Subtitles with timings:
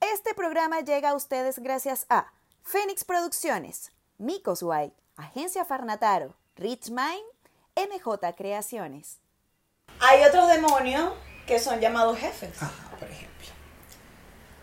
[0.00, 2.32] Este programa llega a ustedes gracias a
[2.62, 7.24] Fénix Producciones, Micos White, Agencia Farnataro, Rich Mind,
[7.76, 9.18] MJ Creaciones.
[10.00, 11.12] Hay otros demonios
[11.46, 12.62] que son llamados jefes.
[12.62, 13.46] Ajá, por ejemplo.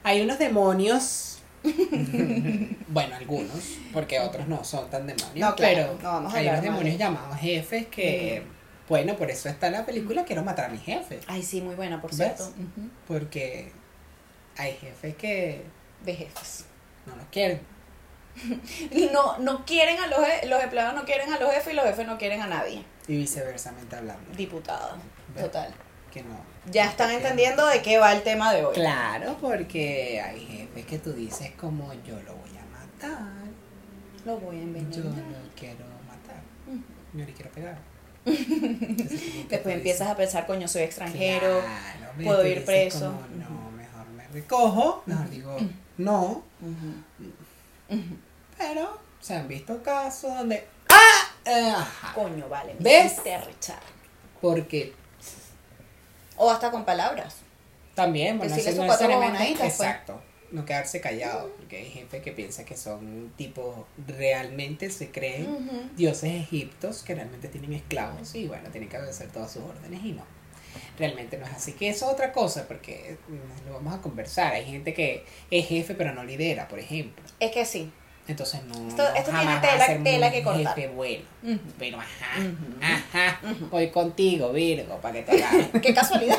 [0.03, 1.42] Hay unos demonios.
[2.89, 5.35] bueno, algunos, porque otros no son tan demonios.
[5.35, 8.43] No, claro, pero no vamos a hay unos demonios de- llamados jefes que.
[8.89, 11.19] Bueno, por eso está la película Quiero matar a mi jefe.
[11.27, 12.17] Ay, sí, muy buena, por ¿Ves?
[12.17, 12.51] cierto.
[13.07, 13.71] Porque
[14.57, 15.63] hay jefes que
[16.03, 16.65] De jefes.
[17.05, 17.61] no los quieren.
[19.13, 20.19] No, no quieren a los,
[20.49, 22.83] los empleados no quieren a los jefes y los jefes no quieren a nadie.
[23.07, 24.35] Y viceversamente hablando.
[24.35, 24.97] Diputado.
[25.35, 25.43] ¿Ves?
[25.45, 25.73] Total.
[26.13, 26.37] Que no.
[26.71, 28.75] Ya están entendiendo de qué va el tema de hoy.
[28.75, 33.31] Claro, porque hay jefes que tú dices como yo lo voy a matar.
[34.25, 35.15] Lo voy a Yo envenenar.
[35.17, 36.41] lo quiero matar.
[37.13, 37.77] Yo le quiero pegar.
[38.25, 41.61] Entonces, Después empiezas a pensar, coño, soy extranjero.
[41.61, 43.11] Claro, puedo ir preso.
[43.11, 45.03] como, no, mejor me recojo.
[45.05, 45.57] Mejor digo,
[45.97, 46.43] no.
[46.61, 47.99] Ujú.
[48.57, 50.65] Pero se han visto casos donde.
[50.89, 51.31] ¡Ah!
[51.45, 51.73] Eh.
[52.15, 52.75] Coño, vale.
[52.79, 53.15] ¿Ves?
[54.39, 54.93] Porque
[56.37, 57.37] O hasta con palabras.
[57.95, 59.61] también, bueno, Decirle sus no cuatro pues.
[59.61, 60.21] Exacto.
[60.51, 61.51] No quedarse callado.
[61.57, 67.47] Porque hay gente que piensa que son tipos realmente se creen dioses egiptos que realmente
[67.47, 70.23] tienen esclavos y bueno, tienen que obedecer todas sus órdenes y no.
[70.97, 71.73] Realmente no es así.
[71.73, 74.53] Que eso es otra cosa porque mm, lo vamos a conversar.
[74.53, 77.23] Hay gente que es jefe pero no lidera, por ejemplo.
[77.39, 77.91] Es que sí.
[78.27, 78.87] Entonces no.
[78.87, 80.75] Esto- no esto tiene jamás tela- a tela que cortar.
[80.75, 81.23] Jefe bueno.
[81.43, 81.59] Ujú.
[81.77, 82.41] Pero ajá,
[82.81, 83.39] ajá.
[83.69, 85.69] Voy contigo, Virgo, para que te agarre.
[85.81, 86.37] Qué casualidad.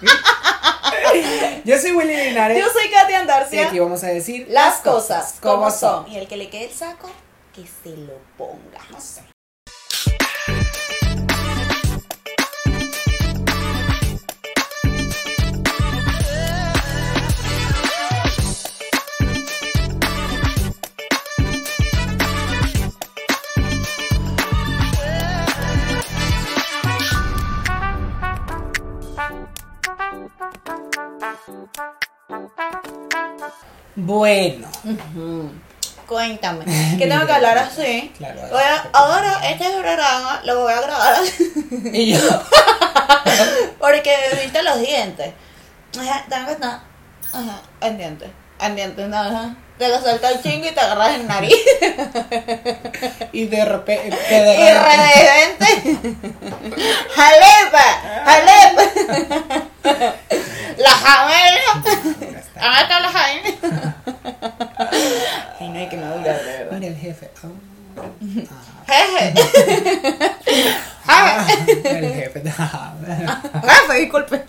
[1.64, 2.58] Yo soy Willy Linares.
[2.58, 3.66] Yo soy Katia Y Andarcia.
[3.68, 6.08] aquí vamos a decir Las cosas como son.
[6.10, 7.10] Y el que le quede el saco,
[7.54, 8.78] que se lo ponga.
[8.90, 9.22] No sé.
[34.10, 34.66] Bueno,
[36.08, 36.64] Cuéntame.
[36.98, 38.12] Que tengo que hablar así.
[38.18, 41.52] Claro, Voy a- ahora este programa lo voy a grabar así.
[41.92, 42.18] y yo.
[43.78, 44.12] Porque
[44.42, 45.32] viste los dientes.
[45.98, 46.80] Ajá, tengo que estar.
[47.32, 47.96] Ajá, en
[48.62, 49.54] En no, ajá.
[49.78, 51.54] Te lo suelta el chingo y te agarras el nariz.
[53.32, 54.18] Y de repente.
[54.28, 55.66] y redente.
[57.14, 57.86] ¡Jalepa!
[58.26, 58.82] ¡Jalepa!
[60.76, 61.82] La jamela.
[62.82, 63.94] Está la jamela.
[65.58, 66.66] Ay, no hay que de verdad.
[66.72, 67.30] Mira el jefe.
[67.42, 67.48] Ah,
[68.86, 69.34] Jeje.
[71.06, 71.46] ah,
[71.84, 72.42] el jefe.
[72.42, 74.44] Jefe, disculpe.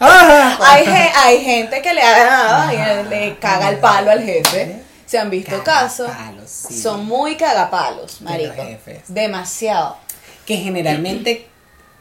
[0.00, 4.82] Hay, ge- hay gente que le, ha- ay, le caga el palo al jefe.
[5.06, 6.10] Se han visto casos.
[6.46, 6.80] Sí.
[6.80, 8.62] Son muy cagapalos, marico.
[8.62, 9.02] jefes.
[9.08, 9.96] Demasiado.
[10.46, 11.46] Que generalmente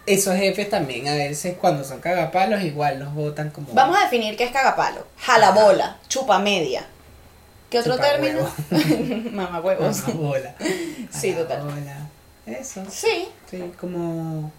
[0.06, 3.74] esos jefes también a veces cuando son cagapalos igual los votan como.
[3.74, 5.06] Vamos a definir qué es cagapalo.
[5.20, 6.86] Jalabola, chupa media.
[7.70, 8.50] ¿Qué otro término?
[9.32, 10.04] Mamá huevos.
[10.14, 10.54] bola.
[11.12, 11.64] Sí, total.
[12.46, 12.84] Eso.
[12.90, 14.52] Sí, Sí, como.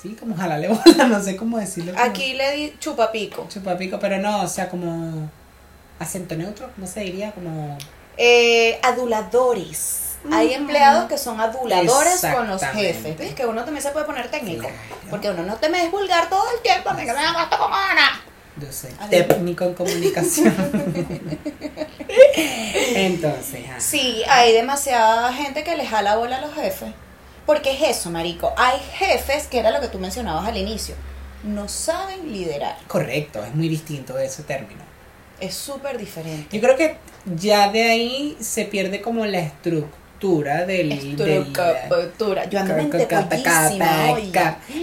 [0.00, 1.92] Sí, como jalarle bola, no sé cómo decirlo.
[1.92, 3.46] como aquí le di chupa pico.
[3.52, 5.28] Chupapico, pero no, o sea, como.
[5.98, 7.32] Acento neutro, ¿cómo se diría?
[7.32, 7.76] Como.
[8.16, 10.04] Eh, aduladores.
[10.30, 13.16] Hay empleados que son aduladores con los jefes.
[13.16, 13.34] ¿Ves?
[13.34, 14.62] Que uno también se puede poner técnico.
[14.62, 14.76] Claro.
[15.10, 16.92] Porque uno no te me vulgar todo el tiempo.
[16.94, 18.20] Me como Ana.
[18.56, 20.54] Yo soy técnico en comunicación.
[22.36, 26.90] Entonces, ah, Sí, hay demasiada gente que le jala bola a los jefes.
[27.48, 28.52] Porque es eso, marico.
[28.58, 30.94] Hay jefes, que era lo que tú mencionabas al inicio,
[31.42, 32.76] no saben liderar.
[32.86, 34.82] correcto, es muy distinto ese término.
[35.40, 36.54] Es súper diferente.
[36.54, 36.96] Yo creo que
[37.36, 41.16] ya de ahí se pierde como la estructura del...
[41.16, 42.44] del- Estructura.
[42.50, 42.98] Yo ando mente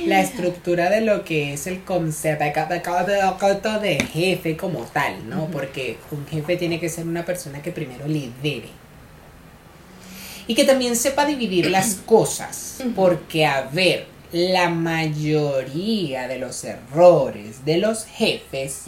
[0.06, 3.19] La estructura de lo que es el concepto de
[3.81, 5.48] de jefe como tal, ¿no?
[5.51, 8.69] Porque un jefe tiene que ser una persona que primero lidere.
[10.47, 12.77] Y que también sepa dividir las cosas.
[12.95, 18.83] Porque, a ver, la mayoría de los errores de los jefes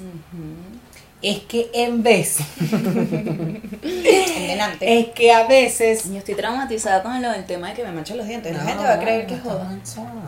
[1.22, 2.38] es que en vez,
[4.82, 8.18] es que a veces Yo estoy traumatizada con lo del tema de que me manchan
[8.18, 8.56] los dientes.
[8.56, 9.64] La No, gente va a creer no que joda.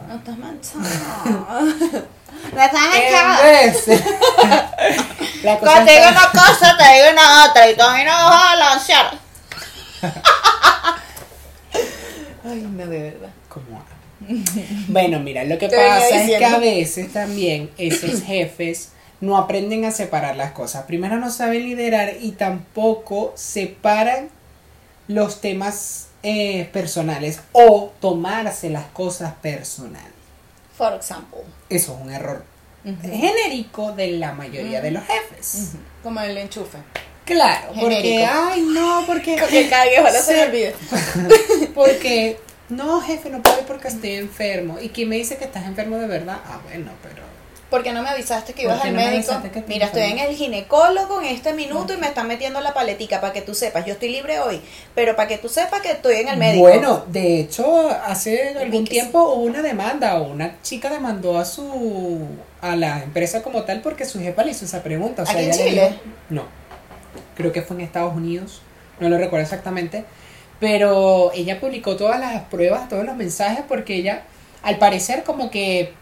[0.07, 0.79] No estás manchado.
[2.53, 3.43] No estás En manchado.
[3.43, 3.85] vez.
[5.43, 7.69] La cosa Cuando te digo una cosa, te digo una otra.
[7.69, 9.11] Y tú a mí no vas a balancear.
[12.43, 13.29] Ay, no, de verdad.
[13.47, 13.83] ¿Cómo?
[14.89, 18.89] Bueno, mira, lo que Te pasa es que a veces también esos jefes
[19.21, 20.83] no aprenden a separar las cosas.
[20.85, 24.29] Primero no saben liderar y tampoco separan
[25.07, 30.13] los temas eh, personales o tomarse las cosas personales.
[30.77, 31.41] For example.
[31.69, 32.43] Eso es un error
[32.83, 35.73] genérico de la mayoría de los jefes.
[36.01, 36.77] Como el enchufe.
[37.29, 39.37] Claro, porque, ay, no, porque...
[39.39, 40.71] Porque cada viejo se me olvida.
[41.75, 42.39] Porque,
[42.69, 44.77] no, jefe, no puedo ir porque estoy enfermo.
[44.81, 46.37] ¿Y quién me dice que estás enfermo de verdad?
[46.45, 47.29] Ah, bueno, pero...
[47.69, 49.31] Porque no me avisaste que ¿Por ibas al no médico.
[49.67, 53.31] Mira, estoy en el ginecólogo en este minuto y me están metiendo la paletica para
[53.31, 53.85] que tú sepas.
[53.85, 54.59] Yo estoy libre hoy,
[54.95, 56.63] pero para que tú sepas que estoy en el médico.
[56.63, 62.27] Bueno, de hecho, hace algún tiempo hubo una demanda o una chica demandó a su
[62.61, 65.21] a la empresa como tal porque su jefa le hizo esa pregunta.
[65.21, 65.69] O sea, ¿Aquí en Chile?
[65.89, 66.01] dijo-
[66.31, 66.45] no,
[67.39, 68.61] creo que fue en Estados Unidos,
[68.99, 70.03] no lo recuerdo exactamente,
[70.59, 74.23] pero ella publicó todas las pruebas, todos los mensajes porque ella,
[74.61, 75.93] al parecer, como que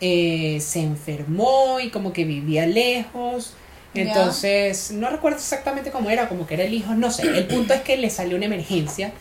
[0.00, 3.54] eh, se enfermó y como que vivía lejos.
[3.92, 7.22] Entonces, no recuerdo exactamente cómo era, como que era el hijo, no sé.
[7.22, 9.12] El punto es que le salió una emergencia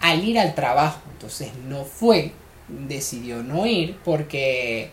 [0.00, 1.00] al ir al trabajo.
[1.12, 2.32] Entonces no fue,
[2.68, 4.90] decidió no ir porque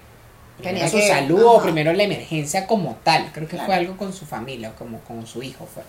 [0.62, 1.63] Tenía su que- salud o ajá.
[1.63, 3.30] primero la emergencia como tal.
[3.34, 3.66] Creo que Claro.
[3.66, 5.84] fue algo con su familia, como con su hijo fue.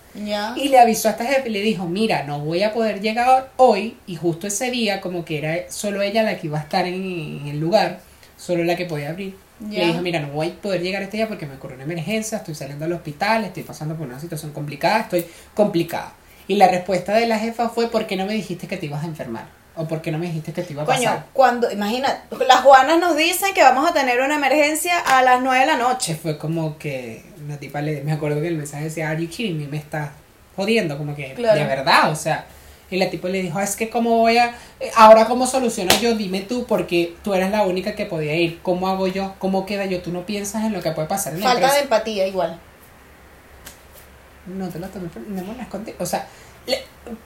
[0.57, 3.51] Y le avisó a esta jefe y le dijo, mira, no voy a poder llegar
[3.57, 3.97] hoy.
[4.07, 6.93] Y justo ese día, como que era solo ella la que iba a estar en,
[7.41, 7.99] en el lugar,
[8.37, 9.35] solo la que podía abrir.
[9.59, 9.79] Ya.
[9.79, 12.37] Le dijo, mira, no voy a poder llegar este día porque me ocurrió una emergencia,
[12.37, 15.25] estoy saliendo al hospital, estoy pasando por una situación complicada, estoy
[15.55, 16.13] complicada.
[16.47, 19.03] Y la respuesta de la jefa fue, ¿por qué no me dijiste que te ibas
[19.03, 19.45] a enfermar?
[19.77, 21.25] ¿O por qué no me dijiste que te iba a Coño, pasar?
[21.33, 25.59] cuando, imagina, las Juanas nos dicen que vamos a tener una emergencia a las 9
[25.59, 26.15] de la Che, noche.
[26.15, 29.57] fue como que una tipa le, me acuerdo que el mensaje decía, Are you kidding
[29.57, 29.67] me?
[29.67, 30.13] Me está
[30.55, 31.59] jodiendo, como que Claro.
[31.59, 32.45] de verdad, o sea.
[32.89, 36.15] Y la tipa le dijo, es que cómo voy a, eh, ahora cómo soluciono yo,
[36.15, 39.35] dime tú, porque tú eres la única que podía ir, ¿cómo hago yo?
[39.39, 40.01] ¿Cómo queda yo?
[40.01, 42.57] Tú no piensas en lo que puede pasar en la Falta de empatía igual.
[44.45, 45.95] No te lo tomes, no me las conté.
[45.99, 46.25] O sea,
[46.67, 46.85] le-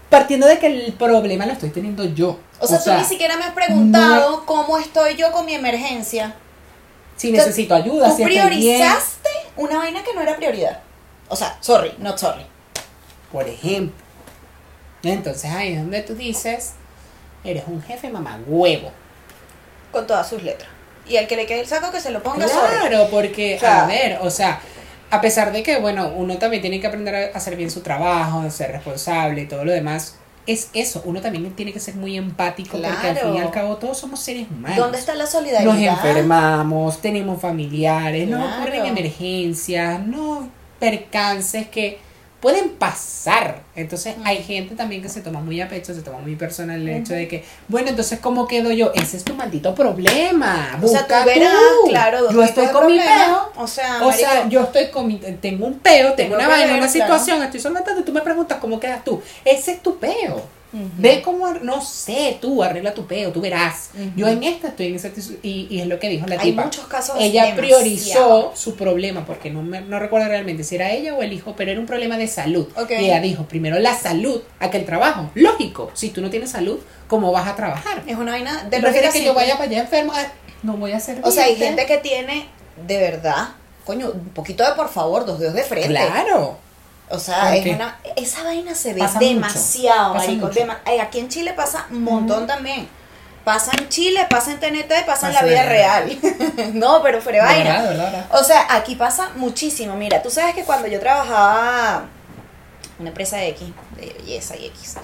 [0.09, 2.39] partiendo de que el problema lo estoy teniendo yo.
[2.59, 6.35] O sea, tú ni siquiera me has preguntado cómo estoy yo con mi emergencia.
[7.17, 8.47] si necesito ayuda, Tú si bien.
[8.47, 10.79] priorizaste una vaina que no era prioridad.
[11.27, 12.45] O sea, sorry, not sorry.
[13.31, 13.95] por ejemplo.
[15.03, 16.73] Entonces ahí es donde tú dices,
[17.43, 18.91] eres un jefe mamá huevo.
[19.91, 20.69] Con todas sus letras.
[21.07, 22.45] Y el que le quede el saco que se lo ponga.
[22.45, 24.61] Claro, porque, a ver, o sea,
[25.11, 28.39] a pesar de que, bueno, uno también tiene que aprender a hacer bien su trabajo,
[28.39, 30.15] a ser responsable y todo lo demás,
[30.47, 33.75] es eso, uno también tiene que ser muy empático porque al fin y al cabo
[33.77, 34.77] todos somos seres humanos.
[34.77, 35.71] ¿Dónde está la solidaridad?
[35.71, 38.55] Nos enfermamos, tenemos familiares, nos Claro.
[38.63, 40.49] ocurren emergencias, no
[40.79, 41.99] percances que
[42.41, 43.61] pueden pasar.
[43.75, 46.89] Entonces hay gente también que se toma muy a pecho, se toma muy personal el
[46.89, 48.91] hecho de que, bueno, entonces ¿cómo quedo yo?
[48.95, 50.79] Ese es tu maldito problema.
[50.81, 51.53] O sea, tú verás,
[51.87, 53.51] claro, dos Yo estoy con mi peo.
[53.55, 56.73] O sea, O sea, yo estoy con mi, tengo un peo, tengo Tengo una vaina,
[56.73, 56.91] una claro.
[56.91, 59.21] situación, estoy solamente tú me preguntas cómo quedas tú.
[59.45, 60.41] Ese es tu peo.
[60.73, 63.89] Ve cómo, no sé, tú arregla tu peo, tú verás.
[64.15, 65.09] Yo en esta estoy en esa
[65.43, 66.63] y, y es lo que dijo la Hay tipa.
[66.63, 67.55] muchos casos Ella demasiado.
[67.81, 71.55] priorizó su problema, porque no, me- no recuerdo realmente si era ella o el hijo,
[71.57, 72.67] pero era un problema de salud.
[72.89, 75.29] Y ella dijo, primero la salud, a que el trabajo.
[75.35, 78.03] Lógico, si tú no tienes salud, ¿cómo vas a trabajar?
[78.07, 80.13] Es una vaina de ¿Te prefieres que yo vaya para allá enfermo?
[80.15, 80.25] Ah,
[80.63, 82.45] No voy a ser O sea, hay gente que tiene,
[82.87, 83.49] de verdad,
[83.85, 85.89] coño, un poquito de por favor, dos dedos de frente.
[85.89, 86.57] Claro.
[87.11, 90.47] O sea, ¿Por es una, esa vaina se ve Pasa demasiado, Pasa marico.
[90.47, 90.59] mucho.
[90.59, 92.87] dema- eh, aquí en Chile pasa un montón también.
[93.43, 96.19] Pasa en Chile, pasa en TNT, pasa en la Pasa vida de real.
[96.73, 97.69] no, pero fuera De vaina.
[97.71, 98.39] verdad, de verdad, de verdad.
[98.39, 99.95] O sea, aquí pasa muchísimo.
[99.95, 102.03] Mira, tú sabes que cuando yo trabajaba
[102.95, 104.95] en una empresa X, de belleza y X,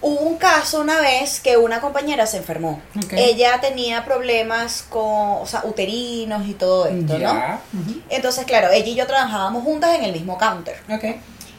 [0.00, 2.80] hubo un caso una vez que una compañera se enfermó.
[3.12, 5.02] Ella tenía problemas con,
[5.42, 7.18] o sea, uterinos y todo esto, ¿no?
[7.18, 7.60] Ya.
[7.72, 8.00] Ujú.
[8.08, 10.80] Entonces, claro, ella y yo trabajábamos juntas en el mismo counter.
[10.90, 11.16] Ok.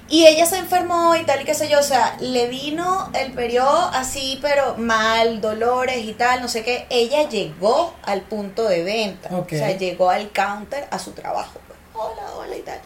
[0.10, 3.34] Y ella se enfermó y tal y qué sé yo, o sea, le vino el
[3.34, 6.86] periodo así, pero mal, dolores y tal, no sé qué.
[6.90, 9.48] Ella llegó al punto de venta, Ok.
[9.52, 11.60] o sea, llegó al counter a su trabajo.
[11.94, 12.80] Hola, hola y tal.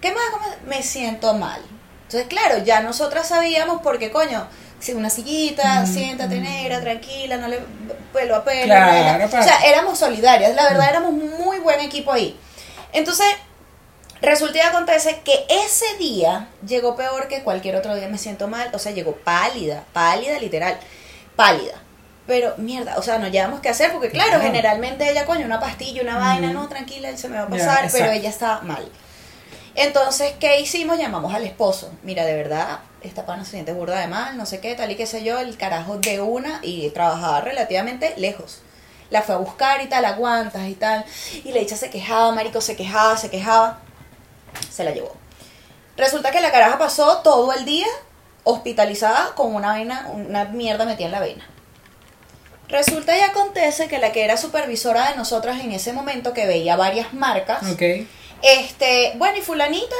[0.00, 0.24] ¿Qué más?
[0.32, 0.46] ¿Cómo?
[0.66, 1.60] Me siento mal.
[2.02, 4.48] Entonces, claro, ya nosotras sabíamos porque, coño,
[4.94, 7.60] una sillita, Mm, siéntate negra, tranquila, no le
[8.12, 8.66] pelo a pelo.
[8.66, 9.24] Claro.
[9.26, 12.38] O sea, éramos solidarias, la verdad éramos muy buen equipo ahí.
[12.92, 13.26] Entonces,
[14.22, 18.08] Resulta y acontece que ese día llegó peor que cualquier otro día.
[18.08, 20.78] Me siento mal, o sea, llegó pálida, pálida literal,
[21.36, 21.74] pálida.
[22.26, 24.44] Pero mierda, o sea, no llevamos qué hacer porque, claro, Claro.
[24.44, 26.54] generalmente ella, coño, una pastilla, una vaina, Ujú.
[26.60, 28.88] no, tranquila, se me va a pasar, pero ella estaba mal.
[29.76, 30.98] Entonces, ¿qué hicimos?
[30.98, 31.92] Llamamos al esposo.
[32.02, 34.96] Mira, de verdad, esta pana se siente burda de mal, no sé qué, tal y
[34.96, 38.62] qué sé yo, el carajo de una y trabajaba relativamente lejos.
[39.10, 41.04] La fue a buscar y tal, aguantas y tal.
[41.44, 43.80] Y la dicha se quejaba, marico, se quejaba, se quejaba.
[44.70, 45.14] Se la llevó.
[45.96, 47.86] Resulta que la caraja pasó todo el día
[48.44, 51.46] hospitalizada con una vaina, una mierda metida en la vena.
[52.68, 56.76] Resulta y acontece que la que era supervisora de nosotras en ese momento, que veía
[56.76, 57.62] varias marcas.
[58.42, 59.96] Este, bueno, y fulanita,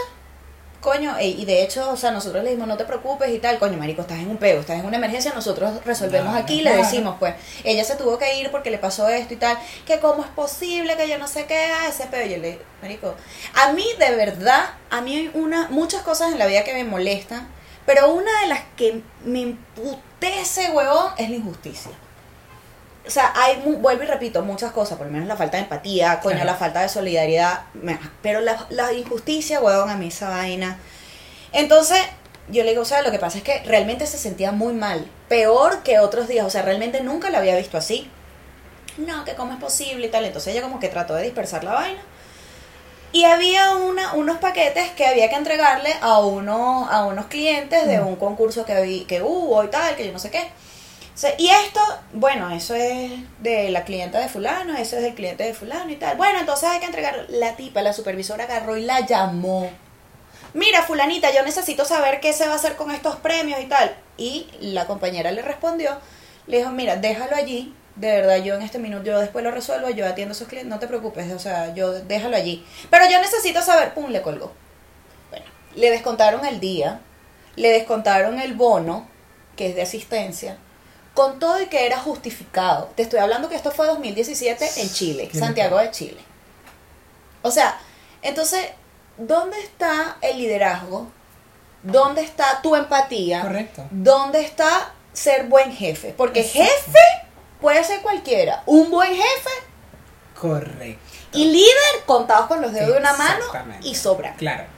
[0.81, 3.77] coño, y de hecho, o sea, nosotros le dijimos, no te preocupes y tal, coño,
[3.77, 6.85] marico, estás en un peo, estás en una emergencia, nosotros resolvemos aquí, le claro.
[6.85, 10.23] decimos, pues, ella se tuvo que ir porque le pasó esto y tal, que cómo
[10.23, 13.17] es posible, que yo no sé qué, ah, ese peo, yo le, marico,
[13.55, 16.85] a mí de verdad, a mí hay una, muchas cosas en la vida que me
[16.85, 17.49] molestan,
[17.85, 21.93] pero una de las que me emputece, huevón, es la injusticia.
[23.07, 26.19] O sea, hay, vuelvo y repito, muchas cosas, por lo menos la falta de empatía,
[26.21, 27.61] coño, la falta de solidaridad,
[28.23, 30.79] pero la, la injusticia, huevón, a mí esa vaina.
[31.53, 32.01] Entonces,
[32.49, 35.07] yo le digo, o sea, lo que pasa es que realmente se sentía muy mal,
[35.29, 38.11] peor que otros días, o sea, realmente nunca la había visto así.
[38.99, 40.25] No, que cómo es posible y tal.
[40.25, 42.01] Entonces ella como que trató de dispersar la vaina.
[43.13, 48.01] Y había una, unos paquetes que había que entregarle a, uno, a unos clientes de
[48.01, 50.49] un concurso que, vi- que hubo y tal, que yo no sé qué.
[51.39, 51.81] Y esto,
[52.13, 55.97] bueno, eso es de la clienta de fulano, eso es del cliente de fulano y
[55.97, 56.17] tal.
[56.19, 57.27] Bueno, entonces hay que entregar.
[57.31, 59.71] La tipa, la supervisora agarró y la llamó.
[60.53, 63.97] Mira, fulanita, yo necesito saber qué se va a hacer con estos premios y tal.
[64.19, 65.99] Y la compañera le respondió,
[66.47, 67.75] le dijo, mira, déjalo allí.
[67.95, 70.69] De verdad, yo en este minuto, yo después lo resuelvo, yo atiendo a esos clientes,
[70.69, 72.65] no te preocupes, o sea, yo déjalo allí.
[72.91, 74.53] Pero yo necesito saber, pum, le colgó.
[75.31, 77.01] Bueno, le descontaron el día,
[77.57, 79.09] le descontaron el bono,
[79.57, 80.59] que es de asistencia,
[81.17, 82.91] con todo y que era justificado.
[82.95, 86.21] Te estoy hablando que esto fue 2017 en Chile, Santiago de Chile.
[87.43, 87.81] O sea,
[88.23, 88.61] entonces,
[89.17, 91.09] ¿dónde está el liderazgo?
[91.83, 93.41] ¿Dónde está tu empatía?
[93.41, 93.87] Correcto.
[93.91, 96.15] ¿Dónde está ser buen jefe?
[96.17, 96.65] Porque Exacto.
[96.65, 96.99] jefe
[97.61, 98.63] puede ser cualquiera.
[98.67, 99.51] Un buen jefe
[100.39, 101.01] Correcto.
[101.33, 103.45] y líder contados con los dedos de una mano
[103.83, 104.35] y sobra.
[104.35, 104.76] Claro.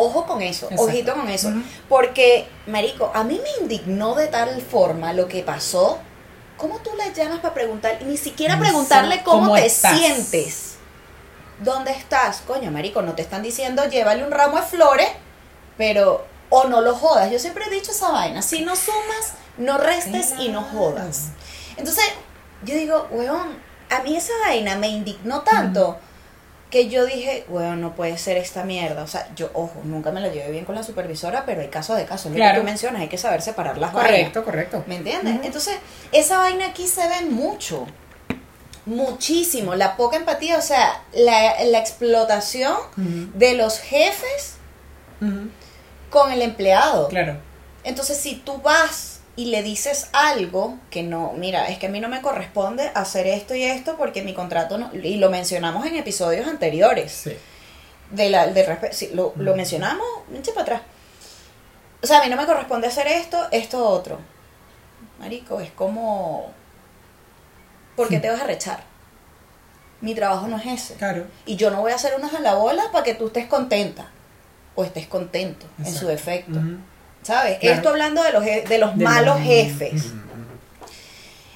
[0.00, 0.84] Ojo con eso, Exacto.
[0.84, 1.52] ojito con eso.
[1.88, 5.98] Porque, Marico, a mí me indignó de tal forma lo que pasó.
[6.56, 7.98] ¿Cómo tú la llamas para preguntar?
[8.00, 9.98] Y ni siquiera preguntarle cómo, cómo te estás.
[9.98, 10.76] sientes.
[11.58, 12.42] ¿Dónde estás?
[12.46, 15.08] Coño, Marico, no te están diciendo llévale un ramo de flores,
[15.76, 16.24] pero.
[16.50, 17.30] O no lo jodas.
[17.30, 18.40] Yo siempre he dicho esa vaina.
[18.40, 21.30] Si no sumas, no restes y no jodas.
[21.76, 22.04] Entonces,
[22.62, 23.58] yo digo, weón,
[23.90, 25.98] a mí esa vaina me indignó tanto
[26.70, 29.02] que yo dije, weón, no puede ser esta mierda.
[29.02, 31.96] O sea, yo, ojo, nunca me la llevé bien con la supervisora, pero hay casos
[31.96, 32.30] de casos.
[32.30, 32.54] Lo Claro.
[32.56, 34.10] que tú mencionas, hay que saber separar las vainas.
[34.12, 34.84] Correcto, correcto.
[34.86, 35.38] ¿Me entiendes?
[35.44, 35.76] Entonces,
[36.12, 37.86] esa vaina aquí se ve mucho.
[38.86, 39.74] Muchísimo.
[39.74, 44.54] La poca empatía, o sea, la, la explotación de los jefes
[46.10, 47.08] con el empleado.
[47.08, 47.36] Claro.
[47.84, 52.00] Entonces, si tú vas y le dices algo que no, mira, es que a mí
[52.00, 55.94] no me corresponde hacer esto y esto porque mi contrato no, y lo mencionamos en
[55.94, 57.36] episodios anteriores, Sí.
[58.10, 60.04] de la, de respe- sí, lo, lo mencionamos,
[60.34, 60.82] eche para atrás.
[62.02, 64.18] O sea, a mí no me corresponde hacer esto, esto otro.
[65.20, 66.50] Marico, es como,
[67.94, 68.82] ¿por qué te vas a rechar?
[70.00, 70.94] Mi trabajo no es ese.
[70.94, 71.26] Claro.
[71.46, 74.08] Y yo no voy a hacer unas a la bola para que tú estés contenta
[74.74, 76.58] o estés contento en su defecto.
[76.58, 76.76] Ujú.
[77.28, 77.58] ¿Sabes?
[77.58, 77.76] Claro.
[77.76, 80.02] Esto hablando de los, de los De malos los- jefes.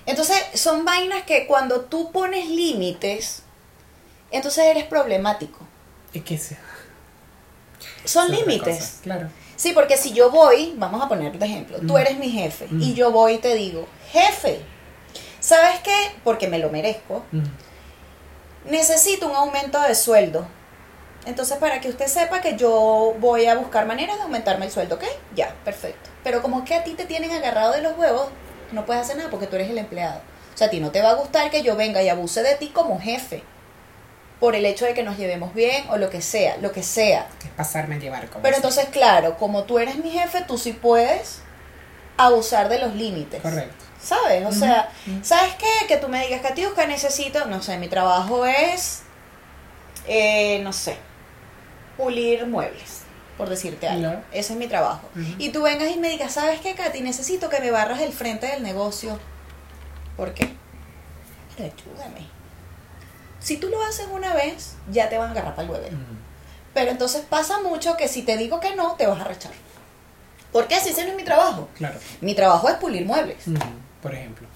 [0.04, 3.42] Entonces, son vainas que cuando tú pones límites,
[4.30, 5.60] entonces eres problemático.
[6.12, 6.58] Es que se-
[8.04, 8.98] Son límites.
[9.02, 9.30] Claro.
[9.56, 12.82] Sí, porque si yo voy, vamos a poner de ejemplo, tú eres mi jefe Mm.
[12.82, 14.60] y yo voy y te digo, jefe,
[15.40, 15.96] ¿sabes qué?
[16.22, 17.24] Porque me lo merezco,
[18.68, 20.46] necesito un aumento de sueldo.
[21.24, 24.96] Entonces, para que usted sepa que yo voy a buscar maneras de aumentarme el sueldo,
[24.96, 25.04] ¿ok?
[25.34, 26.10] Ya, perfecto.
[26.24, 28.28] Pero como que a ti te tienen agarrado de los huevos,
[28.72, 30.20] no puedes hacer nada porque tú eres el empleado.
[30.54, 32.56] O sea, a ti no te va a gustar que yo venga y abuse de
[32.56, 33.42] ti como jefe.
[34.40, 37.28] Por el hecho de que nos llevemos bien o lo que sea, lo que sea.
[37.38, 40.58] Que es pasarme a llevar como Pero entonces, claro, como tú eres mi jefe, tú
[40.58, 41.42] sí puedes
[42.16, 43.40] abusar de los límites.
[43.40, 43.84] Correcto.
[44.02, 44.44] ¿Sabes?
[44.44, 44.90] O sea.
[45.22, 45.86] ¿sabes qué?
[45.86, 49.02] Que tú me digas, Katiuska, necesito, no sé, mi trabajo es,
[50.08, 50.96] eh, no sé,
[51.96, 53.02] pulir muebles,
[53.36, 54.22] por decirte algo.
[54.32, 55.08] Ese es mi trabajo.
[55.38, 57.00] Y tú vengas y me digas, ¿sabes qué, Katy?
[57.00, 59.18] Necesito que me barras el frente del negocio.
[60.16, 60.52] ¿Por qué?
[61.56, 62.26] Pero ayúdame.
[63.40, 65.86] Si tú lo haces una vez, ya te van a agarrar para el huevo.
[66.74, 69.52] Pero entonces pasa mucho que si te digo que no, te vas a rechar.
[70.52, 70.78] ¿Por qué?
[70.80, 71.68] Si ese no es mi trabajo.
[71.76, 71.98] Claro.
[72.20, 73.44] Mi trabajo es pulir muebles.
[74.02, 74.46] Por ejemplo.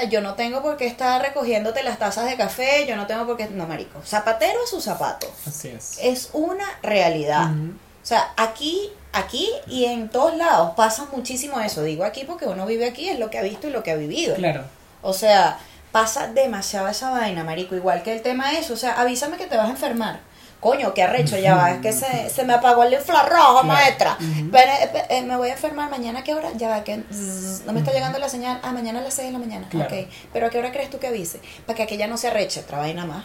[0.00, 3.26] Sea, yo no tengo por qué estar recogiéndote las tazas de café, yo no tengo
[3.26, 3.48] por qué...
[3.48, 4.02] No, marico.
[4.04, 5.26] Zapatero a su zapato.
[5.46, 5.98] Así es.
[6.02, 7.50] Es una realidad.
[7.50, 11.82] O sea, aquí, aquí y en todos lados pasa muchísimo eso.
[11.82, 13.96] Digo aquí porque uno vive aquí, es lo que ha visto y lo que ha
[13.96, 14.36] vivido.
[14.36, 14.64] Claro.
[15.02, 15.58] O sea,
[15.92, 17.74] pasa demasiado esa vaina, marico.
[17.74, 20.20] Igual que el tema es, o sea, avísame que te vas a enfermar.
[20.66, 24.18] Coño, qué arrecho, ya va, es que se, se me apagó el infrarrojo, maestra.
[24.50, 26.50] Pero, eh, eh, me voy a enfermar mañana, ¿a qué hora?
[26.56, 28.58] Ya va, que zzz, no me está llegando la señal.
[28.64, 29.68] Ah, mañana a las 6 de la mañana.
[29.68, 29.94] Claro.
[29.94, 31.38] Ok, pero ¿a qué hora crees tú que avise?
[31.66, 33.24] Para que aquella no se arreche, otra vaina más.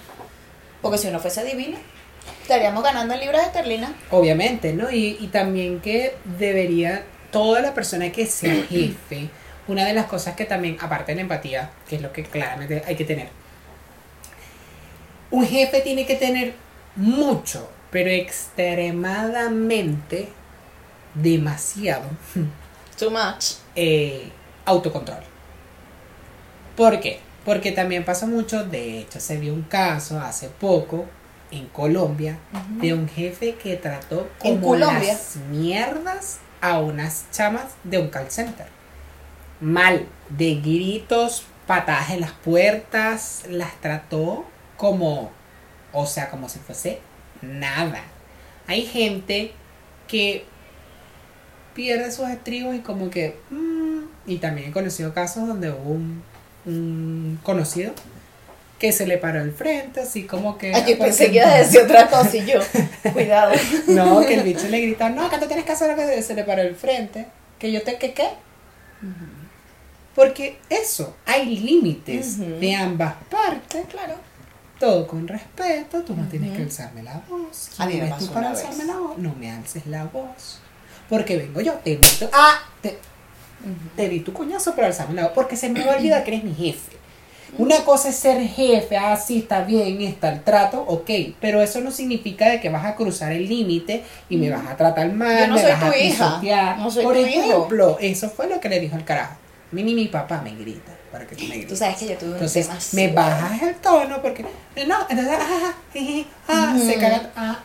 [0.84, 1.80] Porque si uno fuese divino,
[2.44, 3.90] estaríamos ganando en libras esterlinas.
[4.12, 4.92] Obviamente, ¿no?
[4.92, 9.30] Y, y también que debería toda la persona que sea jefe,
[9.68, 12.84] una de las cosas que también, aparte de la empatía, que es lo que claramente
[12.86, 13.30] hay que tener,
[15.32, 16.54] un jefe tiene que tener
[16.96, 20.30] mucho, pero extremadamente,
[21.16, 22.06] demasiado,
[22.98, 23.56] Too much.
[23.76, 24.32] eh,
[24.66, 25.24] autocontrol.
[26.76, 27.20] ¿Por qué?
[27.46, 31.06] Porque también pasa mucho, de hecho se vio un caso hace poco
[31.50, 32.38] en Colombia
[32.80, 38.30] de un jefe que trató ¿En como las mierdas a unas chamas de un call
[38.32, 38.68] center.
[39.60, 44.46] Mal, de gritos, patadas en las puertas, las trató
[44.78, 45.32] como,
[45.94, 47.00] o sea, como si fuese
[47.42, 48.04] nada.
[48.68, 49.54] Hay gente
[50.08, 50.46] que
[51.74, 53.38] pierde sus estribos y como que...
[53.50, 56.24] mm, y también he conocido casos donde hubo un,
[56.66, 57.94] un conocido
[58.82, 60.74] que se le paró el frente, así como que...
[60.74, 62.60] Ay, yo pensé que iba a decir otra cosa y yo,
[63.14, 63.54] cuidado.
[63.88, 66.34] No, que el bicho le gritó, no, acá tú tienes que hacer lo que se
[66.34, 67.28] le paró el frente.
[67.60, 68.28] Que yo te, que qué?
[70.16, 73.86] Porque eso, hay límites de ambas partes.
[73.88, 74.16] Claro.
[74.82, 77.70] Todo con respeto, tú no tienes que alzarme la voz.
[77.78, 78.66] A mí me ¿Quién pasó tú para una vez.
[78.66, 79.18] alzarme la voz?
[79.20, 80.60] No me alces la voz.
[81.08, 82.00] Porque vengo yo, te
[82.34, 82.98] ah, te,
[83.96, 85.32] te di tu coñazo para alzarme la voz.
[85.36, 86.94] Porque se me va a olvidar que eres mi jefe.
[87.58, 91.10] Una cosa es ser jefe, ah, sí, está bien, está el trato, ok,
[91.42, 94.78] pero eso no significa de que vas a cruzar el límite y me vas a
[94.78, 96.78] tratar mal, Yo no me soy vas tu a hija, pisotear.
[96.80, 97.28] no Por hijo.
[97.28, 99.36] ejemplo, eso fue lo que le dijo el carajo.
[99.74, 101.68] Mí ni mi papá me grita para que grites.
[101.68, 104.44] Tú sabes que yo tuve un Entonces, tema me bajas el tono porque.
[104.88, 107.00] No, entonces, ah, ah, ah, se Ujú.
[107.00, 107.30] caga.
[107.36, 107.60] Ah,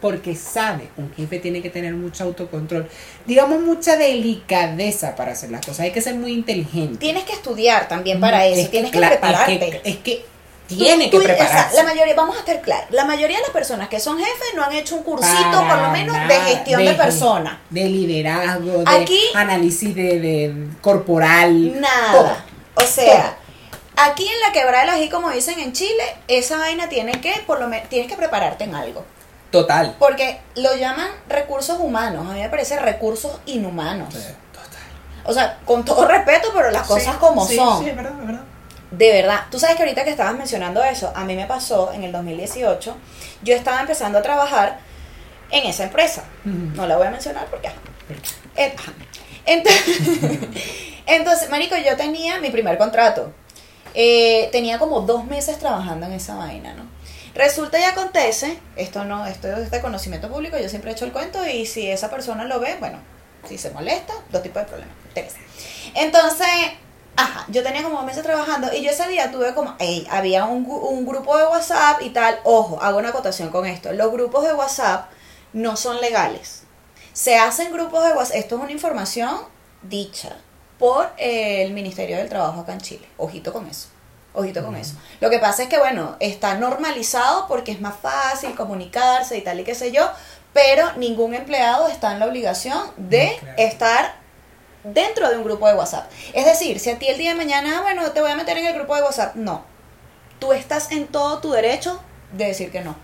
[0.00, 2.88] porque sabe, un jefe tiene que tener mucho autocontrol.
[3.24, 5.80] Digamos, mucha delicadeza para hacer las cosas.
[5.80, 6.98] Hay que ser muy inteligente.
[6.98, 9.54] Tienes que estudiar también para eso, Es tienes que prepararte.
[9.54, 10.24] Es que, es que
[10.66, 11.76] tiene Tú- que tú- o sea, prepararse.
[11.76, 14.62] la mayoría, vamos a estar claros, la mayoría de las personas que son jefes no
[14.64, 17.58] han hecho un cursito, Para por lo menos, de gestión de, de- personas.
[17.70, 21.80] De liderazgo, de Aquí- análisis de, de corporal.
[21.80, 22.44] Nada.
[22.74, 23.36] O sea,
[23.96, 27.32] aquí en la quebrada de la G, como dicen en Chile, esa vaina tiene que,
[27.46, 29.04] por lo menos, tienes que prepararte en algo.
[29.50, 29.96] Total.
[29.98, 34.14] Porque lo llaman recursos humanos, a mí me parece recursos inhumanos.
[34.14, 34.32] Total.
[35.24, 37.82] O sea, con todo respeto, pero las cosas Sí, como sí, son.
[37.82, 38.42] Sí, es verdad, es verdad.
[38.90, 42.04] De verdad, tú sabes que ahorita que estabas mencionando eso, a mí me pasó en
[42.04, 42.96] el 2018,
[43.42, 44.80] yo estaba empezando a trabajar
[45.50, 46.24] en esa empresa.
[46.44, 47.68] No la voy a mencionar porque...
[47.68, 47.76] ajá.
[48.56, 48.92] Eh, ajá.
[49.46, 49.82] Entonces,
[51.06, 53.32] entonces, Marico, yo tenía mi primer contrato.
[53.94, 56.84] Eh, tenía como dos meses trabajando en esa vaina, ¿no?
[57.34, 61.12] Resulta y acontece, esto no, esto es de conocimiento público, yo siempre he hecho el
[61.12, 62.98] cuento y si esa persona lo ve, bueno,
[63.48, 64.94] si se molesta, dos tipos de problemas.
[65.94, 66.46] Entonces,
[67.16, 70.44] ajá, yo tenía como dos meses trabajando y yo ese día tuve como, ey, había
[70.44, 74.52] un grupo de WhatsApp y tal, ojo, hago una acotación con esto, los grupos de
[74.52, 75.10] WhatsApp
[75.54, 76.64] no son legales.
[77.14, 79.38] Se hacen grupos de WhatsApp, esto es una información
[79.82, 80.36] dicha
[80.82, 83.86] por eh, el Ministerio del Trabajo acá en Chile, ojito con eso.
[84.34, 84.96] Ojito con eso.
[85.20, 89.60] Lo que pasa es que, bueno, está normalizado porque es más fácil comunicarse y tal
[89.60, 90.10] y qué sé yo,
[90.52, 93.54] pero ningún empleado está en la obligación de claro.
[93.58, 94.14] estar
[94.82, 96.10] dentro de un grupo de WhatsApp.
[96.32, 98.58] Es decir, si a ti el día de mañana, ah, bueno, te voy a meter
[98.58, 99.64] en el grupo de WhatsApp, no.
[100.40, 102.96] Tú estás en todo tu derecho de decir que no.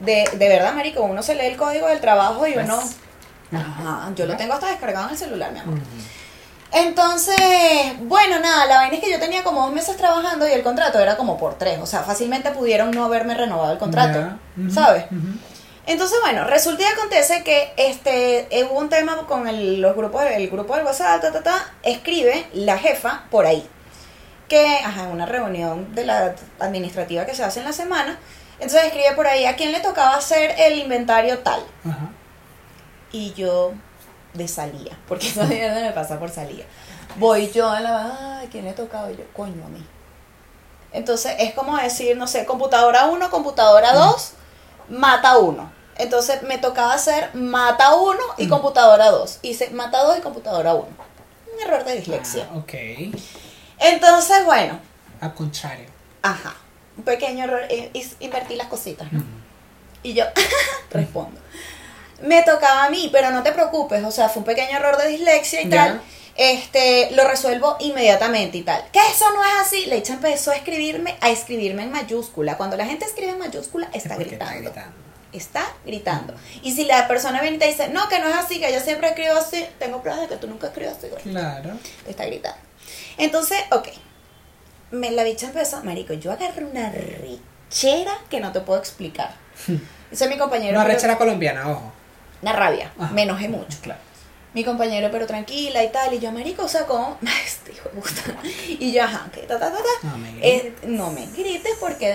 [0.00, 2.74] De, de verdad, Marico, uno se lee el código del trabajo y uno...
[2.74, 2.96] Pues,
[3.50, 5.78] Ajá, yo lo tengo hasta descargado en el celular, mi amor.
[6.72, 7.36] Entonces,
[8.00, 10.98] bueno, nada, la vaina es que yo tenía como dos meses trabajando y el contrato
[10.98, 11.78] era como por tres.
[11.80, 14.36] O sea, fácilmente pudieron no haberme renovado el contrato,
[14.72, 15.04] ¿sabes?
[15.86, 20.22] Entonces, bueno, resulta y acontece que este eh, hubo un tema con el, los grupos,
[20.22, 23.66] el grupo del WhatsApp, ta, ta, ta, escribe la jefa por ahí,
[24.48, 28.18] que, ajá, en una reunión de la administrativa que se hace en la semana,
[28.60, 31.62] entonces escribe por ahí a quién le tocaba hacer el inventario tal.
[33.10, 33.72] Y yo
[34.34, 36.64] de salía, porque eso mierda me pasa por salía.
[37.16, 39.10] Voy yo a la, ay, ¿quién le tocaba?
[39.10, 39.84] Y yo, coño, a mí.
[40.92, 44.32] Entonces es como decir, no sé, computadora 1, computadora 2,
[44.90, 45.72] mata 1.
[45.96, 49.40] Entonces me tocaba hacer mata 1 y computadora 2.
[49.42, 50.86] Hice mata 2 y computadora 1.
[50.86, 52.46] Un error de dislexia.
[52.52, 52.72] Ah, ok.
[53.80, 54.78] Entonces, bueno,
[55.20, 55.86] Al contrario.
[56.22, 56.54] ajá,
[56.96, 59.22] un pequeño error, eh, invertí las cositas, ¿no?
[60.02, 60.24] Y yo
[60.90, 61.40] respondo.
[62.22, 65.08] Me tocaba a mí, pero no te preocupes, o sea, fue un pequeño error de
[65.08, 66.00] dislexia y tal.
[66.36, 68.84] Este, lo resuelvo inmediatamente y tal.
[68.92, 69.86] Que eso no es así.
[69.86, 72.56] Leicha empezó a escribirme, a escribirme en mayúscula.
[72.56, 74.44] Cuando la gente escribe en mayúscula, Es está gritando.
[74.44, 74.96] Está gritando.
[75.32, 76.34] Está gritando.
[76.62, 78.78] Y si la persona viene y te dice, no, que no es así, que yo
[78.80, 81.08] siempre escribo así, tengo pruebas de que tú nunca escribes así.
[81.08, 81.22] güey".
[81.22, 81.70] Claro.
[82.04, 82.58] Te está gritando.
[83.16, 83.88] Entonces, ok.
[84.92, 89.34] Me, la bicha empezó, marico, yo agarré una rechera que no te puedo explicar.
[90.10, 90.78] Ese es mi compañero.
[90.78, 91.92] Una rechera colombiana, ojo.
[92.42, 92.92] Una rabia.
[92.98, 93.12] Ajá.
[93.12, 93.78] Me enojé mucho.
[93.82, 94.00] Claro.
[94.54, 96.14] Mi compañero, pero tranquila y tal.
[96.14, 97.18] Y yo, marico, o sea, ¿cómo?
[97.46, 98.40] Este hijo de puta.
[98.68, 100.08] Y yo, ajá, que ta, ta, ta, ta.
[100.08, 102.14] No me Eh, no me grites porque.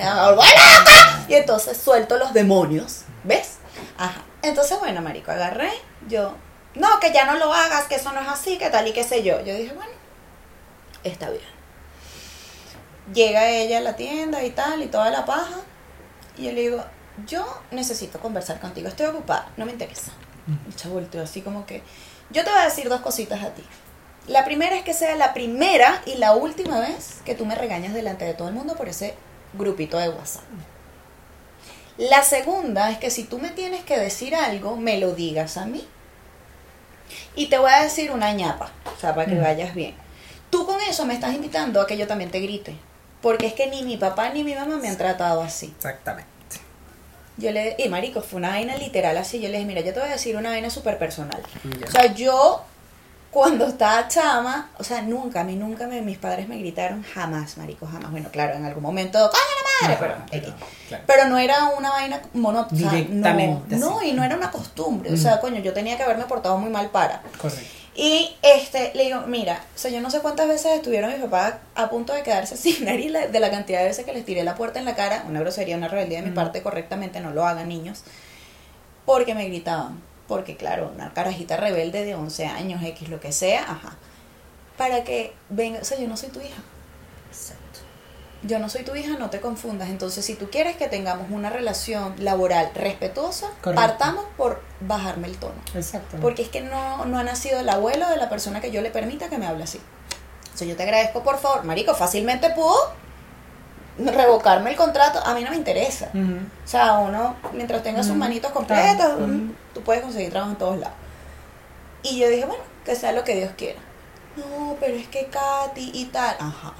[1.27, 3.01] Y entonces suelto los demonios.
[3.23, 3.57] ¿Ves?
[3.97, 4.21] Ajá.
[4.41, 5.71] Entonces, bueno, marico, agarré.
[6.07, 6.35] Yo,
[6.75, 9.03] no, que ya no lo hagas, que eso no es así, que tal y qué
[9.03, 9.39] sé yo.
[9.43, 9.93] Yo dije, bueno,
[11.03, 11.43] está bien.
[13.13, 15.61] Llega ella a la tienda y tal, y toda la paja.
[16.37, 16.83] Y yo le digo,
[17.27, 20.11] yo necesito conversar contigo, estoy ocupada, no me interesa.
[20.67, 21.81] Ella volteó así como que,
[22.29, 23.63] yo te voy a decir dos cositas a ti.
[24.27, 27.93] La primera es que sea la primera y la última vez que tú me regañas
[27.93, 29.13] delante de todo el mundo por ese
[29.53, 30.43] grupito de WhatsApp.
[31.97, 35.65] La segunda es que si tú me tienes que decir algo, me lo digas a
[35.65, 35.85] mí.
[37.35, 39.43] Y te voy a decir una ñapa, o sea, para que Mm.
[39.43, 39.93] vayas bien.
[40.49, 42.75] Tú con eso me estás invitando a que yo también te grite.
[43.21, 45.73] Porque es que ni mi papá ni mi mamá me han tratado así.
[45.77, 46.29] Exactamente.
[47.37, 49.39] Yo le y marico, fue una vaina literal así.
[49.39, 51.41] Yo le dije, mira, yo te voy a decir una vaina súper personal.
[51.79, 51.87] Ya.
[51.87, 52.63] O sea, yo
[53.33, 57.57] cuando estaba chama, o sea, nunca, a mí nunca me, mis padres me gritaron, jamás,
[57.57, 58.11] marico, jamás.
[58.11, 59.97] Bueno, claro, en algún momento, ¡coño la madre!
[59.99, 60.53] Pero, pero, X.
[60.87, 61.03] claro.
[61.07, 62.91] pero no era una vaina monótona.
[62.91, 65.11] Directamente no, y no era una costumbre.
[65.11, 67.23] O sea, coño, yo tenía que haberme portado muy mal para.
[67.41, 67.82] Correcto.
[67.95, 71.55] Y este, le digo, mira, o sea, yo no sé cuántas veces estuvieron mis papás
[71.75, 74.55] a punto de quedarse sin nariz de la cantidad de veces que les tiré la
[74.55, 77.69] puerta en la cara, una grosería, una rebeldía de mi parte, correctamente, no lo hagan
[77.69, 78.03] niños,
[79.05, 83.61] porque me gritaban, porque claro, una carajita rebelde de 11 años, X, lo que sea,
[83.63, 83.97] ajá,
[84.77, 86.61] para que venga, o sea, yo no soy tu hija.
[88.43, 91.49] Yo no soy tu hija, no te confundas, entonces si tú quieres que tengamos una
[91.49, 93.75] relación laboral respetuosa, Correcto.
[93.75, 95.55] partamos por bajarme el tono.
[95.73, 96.17] Exacto.
[96.21, 98.91] Porque es que no, no ha nacido el abuelo de la persona que yo le
[98.91, 99.79] permita que me hable así.
[100.53, 101.63] O sea, yo te agradezco, por favor.
[101.63, 102.75] Marico, fácilmente pudo
[103.97, 105.19] revocarme el contrato.
[105.25, 106.09] A mí no me interesa.
[106.13, 109.13] O sea, uno, mientras tenga sus manitos completas,
[109.73, 110.95] tú puedes conseguir trabajo en todos lados.
[112.03, 113.79] Y yo dije, bueno, que sea lo que Dios quiera.
[114.35, 116.35] No, pero es que Katy y tal.
[116.39, 116.73] Ajá.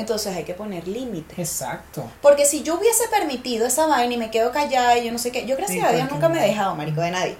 [0.00, 1.38] Entonces hay que poner límites.
[1.38, 2.10] Exacto.
[2.22, 5.30] Porque si yo hubiese permitido esa vaina y me quedo callada y yo no sé
[5.30, 6.46] qué, yo gracias Sí, a Dios nunca me he no.
[6.48, 7.36] dejado, marico, de nadie.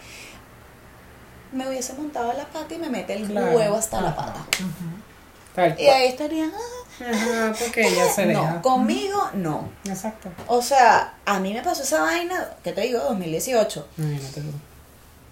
[1.53, 3.51] Me hubiese montado la pata y me mete el Claro.
[3.57, 4.44] huevo hasta la pata.
[5.55, 8.53] Tal Y ahí estaría, ah, Ajá, porque ella se deja.
[8.53, 9.68] no, conmigo no.
[9.85, 10.29] Exacto.
[10.46, 13.01] O sea, a mí me pasó esa vaina, ¿qué te digo?
[13.01, 13.88] 2018.
[13.99, 14.51] Imagínate tú.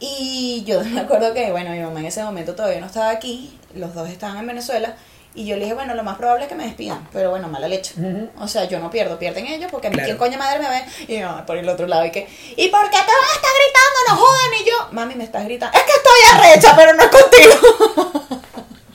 [0.00, 3.58] Y yo me acuerdo que, bueno, mi mamá en ese momento todavía no estaba aquí,
[3.74, 4.96] los dos estaban en Venezuela,
[5.34, 7.68] y yo le dije, bueno, lo más probable es que me despidan, pero bueno, mala
[7.68, 7.94] leche.
[8.40, 10.06] O sea, yo no pierdo, pierden ellos, porque a mí Claro.
[10.06, 12.84] quién coño madre me ve, y mamá por el otro lado, y que, ¿y por
[12.90, 13.98] qué te van a estar gritando?
[14.08, 17.08] No jodan, y yo, mami, me estás gritando, es que estoy arrecha, pero no es
[17.10, 18.38] contigo.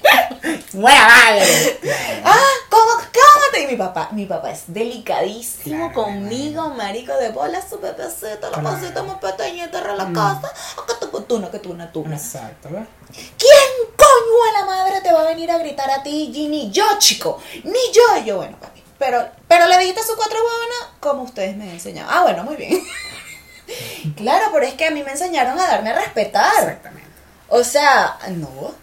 [0.74, 1.80] ¡Buena madre!
[2.26, 2.92] ah, ¿cómo?
[2.96, 3.33] Cálmate.
[3.62, 8.62] Y mi papá, mi papá es delicadísimo Claro, conmigo, marico, de bola su pepecito, la
[8.62, 10.52] pasita más pequeñita, relacaza,
[10.88, 12.16] que tú, tú, no, que tú, no, tú, no.
[12.16, 12.88] Exacto, ¿ves?
[13.12, 16.72] ¿Quién coño a la madre te va a venir a gritar a ti, Ginny?
[16.72, 18.18] Yo, chico, ni yo.
[18.22, 18.84] Y yo, bueno, papi.
[18.98, 22.12] Pero, pero le dijiste sus cuatro huevonas como ustedes me enseñaron.
[22.14, 22.82] Ah, bueno, muy bien.
[24.16, 26.52] claro, pero es que a mí me enseñaron a darme a respetar.
[26.54, 27.03] Exactamente.
[27.56, 28.74] O sea, no.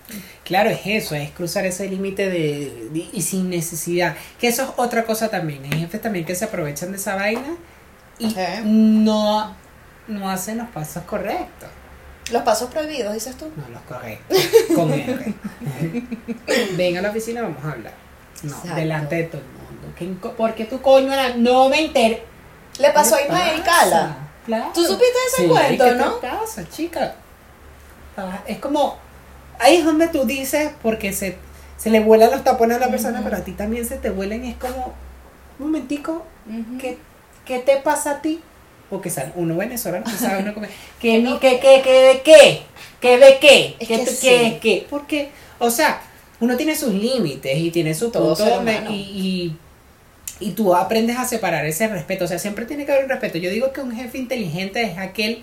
[0.45, 4.15] Claro, es eso, es cruzar ese límite de, de- y sin necesidad.
[4.39, 5.65] Que eso es otra cosa también.
[5.65, 7.57] Hay jefes también que se aprovechan de esa vaina
[8.21, 8.33] y
[8.65, 9.55] no,
[10.07, 11.69] no hacen los pasos correctos.
[12.31, 13.51] Los pasos prohibidos, dices tú.
[13.57, 14.39] No los correctos.
[14.77, 15.35] Con R.
[16.77, 17.93] Ven a la oficina, vamos a hablar.
[18.45, 18.77] No, Exacto.
[18.77, 19.95] delante de todo el mundo.
[19.99, 22.23] ¿Qué ¿Por qué tu coño era- no me enteré?
[22.79, 23.63] Le pasó a ¿Qué Ismael?
[23.65, 24.17] Cala.
[24.47, 24.71] Claro.
[24.73, 26.13] ¿Tú supiste ese Sí, cuento, ¿qué no?
[26.15, 27.15] te pasa, chica?
[28.17, 28.97] Ah, Es como,
[29.59, 31.37] ahí es donde tú dices, porque se,
[31.77, 33.25] se le vuelan los tapones a la persona, Ujú.
[33.25, 34.95] pero a ti también se te vuelan y es como,
[35.59, 36.79] un momentico, Ujú.
[36.79, 36.99] ¿qué,
[37.45, 38.41] qué te pasa a ti?
[38.89, 40.55] Porque sal- uno venezolano, tú sabes, uno
[41.01, 42.63] ¿qué, ni- qué, qué, qué, de qué?
[43.01, 43.77] ¿Qué de qué?
[43.79, 44.27] Es ¿Qué, que tú- sí.
[44.29, 44.87] qué, qué?
[44.91, 46.03] Porque, o sea,
[46.41, 49.57] uno tiene sus límites y tiene su Todo donde- y,
[50.41, 52.25] y, y tú aprendes a separar ese respeto.
[52.25, 53.39] O sea, siempre tiene que haber un respeto.
[53.39, 55.43] Yo digo que un jefe inteligente es aquel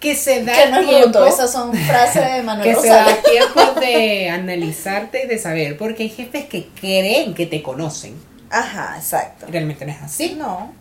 [0.00, 2.88] que se da Que no es tiempo, bruto, esas son frases de Manuel que se
[2.88, 8.14] da tiempo de analizarte y de saber, porque hay jefes que creen que te conocen.
[8.50, 9.46] Ajá, exacto.
[9.48, 10.34] Realmente no es así.
[10.36, 10.72] No.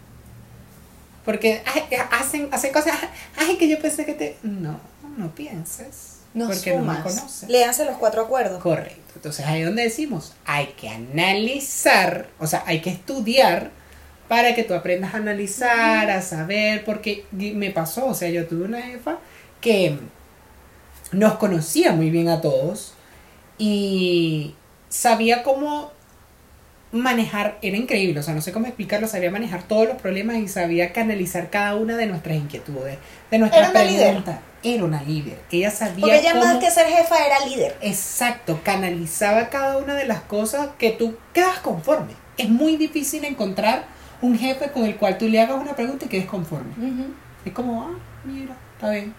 [1.26, 1.62] Porque
[2.12, 2.96] hacen, hacen cosas,
[3.38, 4.38] ay, que yo pensé que te...
[4.42, 4.80] No,
[5.18, 6.20] no pienses.
[6.34, 7.04] No porque no me sumas.
[7.04, 7.50] conoces.
[7.50, 8.62] Léanse los cuatro acuerdos.
[8.62, 9.14] Correcto.
[9.16, 13.72] Entonces ahí es donde decimos, hay que analizar, o sea, hay que estudiar
[14.30, 18.66] para que tú aprendas a analizar, a saber, porque me pasó, o sea, yo tuve
[18.66, 19.18] una jefa
[19.60, 19.98] que
[21.12, 22.94] nos conocía muy bien a todos
[23.58, 24.54] y
[24.88, 25.92] sabía cómo
[26.92, 30.48] manejar, era increíble, o sea, no sé cómo explicarlo, sabía manejar todos los problemas y
[30.48, 33.00] sabía canalizar cada una de nuestras inquietudes,
[33.32, 34.08] de nuestras Era una líder.
[34.08, 34.40] preguntas.
[34.62, 35.40] Era una líder.
[35.52, 37.78] Ella sabía Porque ella más que ser jefa era líder.
[37.82, 42.14] Exacto, canalizaba cada una de las cosas que tú quedas conforme.
[42.38, 43.86] Es muy difícil encontrar
[44.22, 46.72] un jefe con el cual tú le hagas una pregunta y quedes conforme.
[47.46, 49.14] Es como, ah, mira, está bien.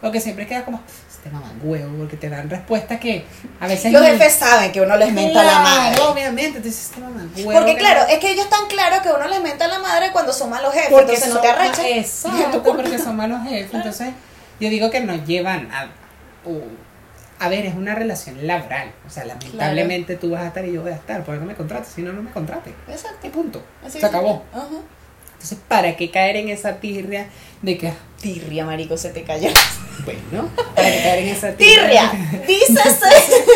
[0.00, 3.24] Porque siempre queda como, este mamá huevo, porque te dan respuestas que
[3.58, 3.92] a veces...
[3.92, 5.96] Los jefes saben que uno les menta la madre.
[5.96, 7.52] Claro, obviamente, entonces este mamá huevo.
[7.52, 10.10] Porque que claro, no- es que ellos están claros que uno les menta la madre
[10.12, 12.24] cuando son malos jefes, porque entonces no te arreches.
[12.24, 13.74] Exacto, porque son malos jefes.
[13.74, 14.10] Entonces,
[14.60, 15.86] yo digo que nos llevan a.
[16.44, 16.62] uh,
[17.38, 18.92] a ver, es una relación laboral.
[19.06, 21.24] O sea, lamentablemente tú vas a estar y yo voy a estar.
[21.24, 21.92] ¿Por qué no me contrates?
[21.94, 22.72] Si no, no me contrates.
[22.88, 23.26] Exacto.
[23.26, 23.62] Y punto.
[23.84, 24.42] Así Se acabó.
[24.52, 24.66] Ajá.
[25.34, 27.28] Entonces, ¿para qué caer en esa tirria
[27.62, 27.92] de que.
[28.20, 29.50] Tirria, marico, se te cayó.
[30.04, 32.12] Bueno, ¿para qué caer en esa Tirria,
[32.46, 33.06] dícese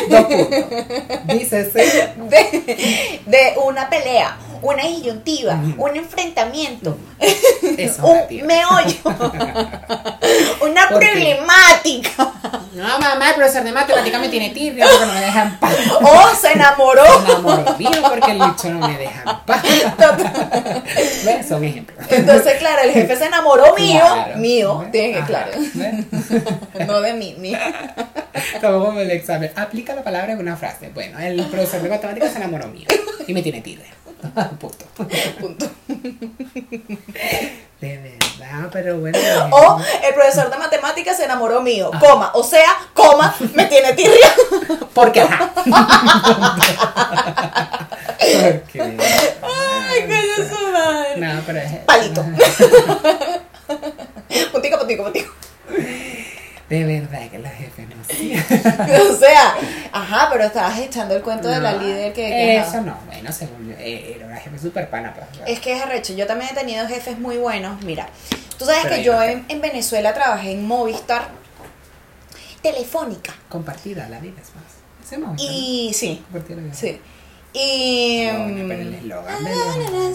[0.09, 1.27] Dos puntos.
[1.27, 1.79] Dícese.
[2.29, 6.97] de, de una pelea, una disyuntiva, un enfrentamiento,
[7.79, 8.97] Eso un meollo,
[10.63, 12.33] una problemática.
[12.73, 15.75] No, mamá, el profesor de matemática me tiene tirria porque no me deja en paz.
[16.01, 17.03] O se enamoró.
[17.21, 19.63] Me enamoro mío porque el bicho no me deja en paz.
[21.25, 21.49] ¿Ves?
[21.49, 21.99] Son ejemplos.
[22.11, 24.37] Entonces, claro, el jefe se enamoró mío, Claro.
[24.39, 26.87] mío, tiene que claro, ¿Ves?
[26.87, 27.59] no de mí, mío.
[28.61, 29.51] Como el examen.
[29.57, 30.91] Aplica la palabra en una frase.
[30.95, 32.87] Bueno, el profesor de matemáticas se enamoró mío
[33.27, 33.87] y me tiene tirria.
[34.59, 34.85] Punto.
[35.41, 35.67] Punto.
[37.81, 39.19] De verdad, pero bueno.
[39.53, 44.35] O el profesor de matemáticas se enamoró mío, coma, o sea, coma, me tiene tirria.
[44.93, 45.51] Porque ajá.
[45.55, 45.73] Porque.
[49.43, 51.17] Ay, coño su madre.
[51.17, 51.73] No, pero es.
[51.87, 52.23] Palito.
[54.53, 55.33] Puntico, puntico, puntico.
[56.69, 57.97] De verdad que los jefes no.
[59.11, 59.55] O sea,
[60.13, 62.27] ajá, pero estabas echando el cuento de la No, líder que...
[62.29, 62.69] que, ajá.
[62.71, 65.15] Eso no, bueno, según yo, eh, era una jefe super pana.
[65.15, 66.13] Pues, Es que es arrecho.
[66.15, 67.81] Yo también he tenido jefes muy buenos.
[67.83, 68.09] Mira,
[68.59, 71.29] tú sabes Pero que yo no en, en Venezuela trabajé en Movistar
[72.63, 73.33] Telefónica.
[73.49, 74.65] Compartida, la vida es más.
[75.05, 76.25] Hacemos esto, Y sí, ¿no?
[76.33, 76.75] Compartida la vida.
[76.75, 77.01] sí.
[77.53, 78.27] Y...
[78.31, 80.13] Bueno, pero el eslogan de Ah,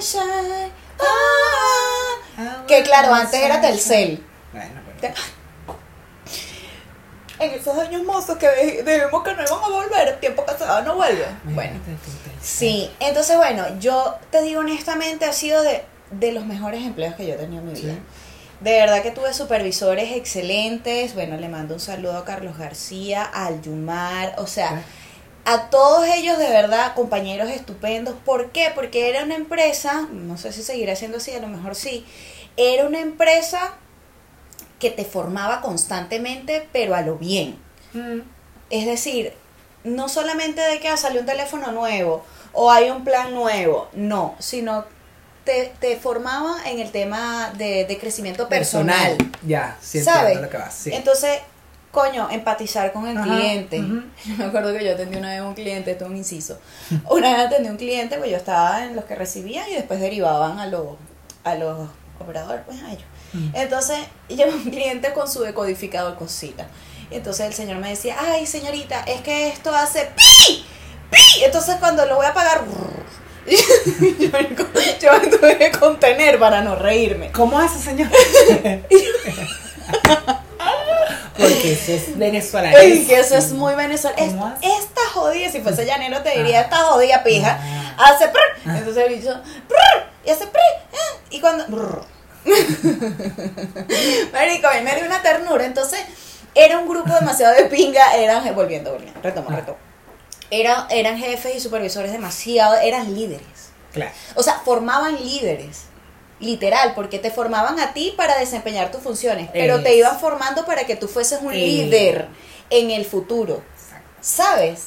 [0.00, 1.04] sunshine, ah.
[2.38, 4.16] Ah, Que claro, antes era sí, Telcel.
[4.16, 4.24] sí.
[4.52, 5.14] Bueno, pero.
[7.42, 10.94] En esos años mozos que de- debemos que no iban a volver, tiempo va no
[10.94, 11.24] vuelve.
[11.44, 11.78] Bueno.
[12.40, 17.26] Sí, entonces bueno, yo te digo honestamente, ha sido de, de los mejores empleos que
[17.26, 17.92] yo he tenido en mi vida.
[17.94, 17.98] Sí.
[18.60, 21.14] De verdad que tuve supervisores excelentes.
[21.14, 24.82] Bueno, le mando un saludo a Carlos García, al Yumar, o sea,
[25.44, 28.14] a todos ellos de verdad, compañeros estupendos.
[28.24, 28.70] ¿Por qué?
[28.72, 32.06] Porque era una empresa, no sé si seguirá siendo así, a lo mejor sí,
[32.56, 33.74] era una empresa
[34.82, 37.56] que te formaba constantemente, pero a lo bien.
[37.92, 38.18] Mm.
[38.68, 39.32] Es decir,
[39.84, 44.34] no solamente de que ah, salió un teléfono nuevo o hay un plan nuevo, no,
[44.40, 44.84] sino
[45.44, 49.16] te, te formaba en el tema de, de crecimiento personal.
[49.46, 50.40] Ya, sí ¿Sabes?
[50.40, 50.58] lo que.
[50.72, 50.90] Sí.
[50.92, 51.38] Entonces,
[51.92, 53.78] coño, empatizar con el Ajá, cliente.
[54.24, 56.58] Yo me acuerdo que yo atendí una vez un cliente, esto es un inciso.
[57.08, 60.58] Una vez atendí un cliente, pues yo estaba en los que recibían y después derivaban
[60.58, 60.96] a los,
[61.44, 63.04] a los operadores, pues a ellos.
[63.32, 63.50] Mm.
[63.54, 66.66] Entonces, llegó un cliente con su decodificador cosita.
[67.10, 70.64] Y entonces el señor me decía, ay señorita, es que esto hace pi,
[71.10, 71.44] pi.
[71.44, 72.62] Entonces cuando lo voy a pagar,
[73.46, 73.56] yo,
[74.00, 77.30] me, yo me tuve que contener para no reírme.
[77.32, 78.08] ¿Cómo hace, señor?
[81.38, 82.76] Porque eso es venezolano.
[82.76, 84.18] Que eso es muy venezolano.
[84.32, 84.66] ¿Cómo Es- hace?
[84.84, 86.62] esta jodida, si fuese llanero te diría, Ah.
[86.62, 87.58] esta jodida pija,
[87.98, 88.10] Ah.
[88.14, 88.70] hace prr.
[88.76, 90.60] Entonces el bicho, prr, y hace prr,
[90.92, 91.66] ah, y cuando...
[91.66, 92.04] brr.
[94.32, 96.00] Marico, a mí me dio una ternura, entonces
[96.54, 99.56] era un grupo demasiado de pinga, eran, volviendo, volviendo, retomo, Ah.
[99.56, 99.78] retomo.
[100.50, 103.46] Era, eran jefes y supervisores demasiado, eran líderes.
[103.92, 104.12] Claro.
[104.34, 105.84] O sea, formaban líderes.
[106.40, 110.84] Literal, porque te formaban a ti para desempeñar tus funciones, pero te iban formando para
[110.86, 111.58] que tú fueses un Es.
[111.58, 112.26] líder
[112.68, 113.62] en el futuro.
[113.76, 114.08] Exacto.
[114.20, 114.86] ¿Sabes?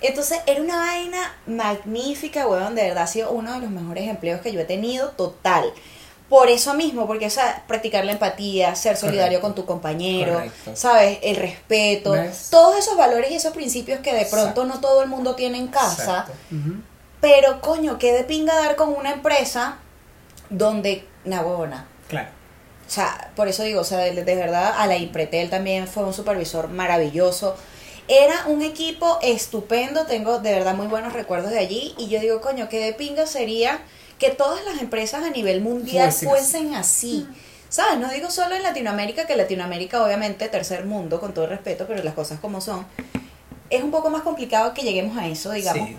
[0.00, 4.40] Entonces era una vaina magnífica, weón, de verdad ha sido uno de los mejores empleos
[4.40, 5.72] que yo he tenido, total.
[6.28, 9.42] Por eso mismo, porque o sea, practicar la empatía, ser solidario Correcto.
[9.42, 10.72] con tu compañero, Correcto.
[10.74, 11.18] ¿sabes?
[11.22, 12.48] El respeto, ¿Ves?
[12.50, 14.64] todos esos valores y esos principios que de pronto Exacto.
[14.66, 16.26] no todo el mundo tiene en casa.
[17.20, 19.78] Pero coño, qué de pinga dar con una empresa
[20.50, 21.86] donde, na huevona.
[22.08, 22.28] Claro.
[22.86, 26.04] O sea, por eso digo, o sea, de, de verdad, a la Impretel también fue
[26.04, 27.56] un supervisor maravilloso.
[28.06, 31.94] Era un equipo estupendo, tengo de verdad muy buenos recuerdos de allí.
[31.98, 33.80] Y yo digo, coño, qué de pinga sería
[34.18, 37.28] que todas las empresas a nivel mundial Fuesen fuesen así.
[37.68, 37.98] ¿Sabes?
[37.98, 42.14] No digo solo en Latinoamérica, que Latinoamérica obviamente tercer mundo, con todo respeto, pero las
[42.14, 42.86] cosas como son.
[43.68, 45.88] Es un poco más complicado que lleguemos a eso, digamos.
[45.88, 45.96] Sí.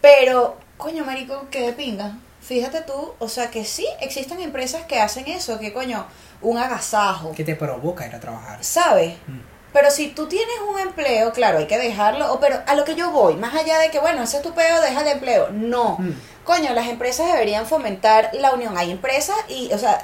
[0.00, 2.16] Pero, coño, marico, qué de pinga.
[2.40, 6.06] Fíjate tú, o sea que sí existen empresas que hacen eso, que coño,
[6.40, 8.64] un agasajo, Que te provoca ir a trabajar.
[8.64, 9.14] ¿sabes?
[9.26, 9.49] Mm.
[9.72, 12.94] Pero si tú tienes un empleo, claro, hay que dejarlo, o, pero a lo que
[12.96, 15.48] yo voy, más allá de que, bueno, ese es tu peo, deja el empleo.
[15.52, 15.96] No.
[15.98, 16.10] Mm.
[16.44, 18.76] Coño, las empresas deberían fomentar la unión.
[18.76, 20.02] Hay empresas y, o sea,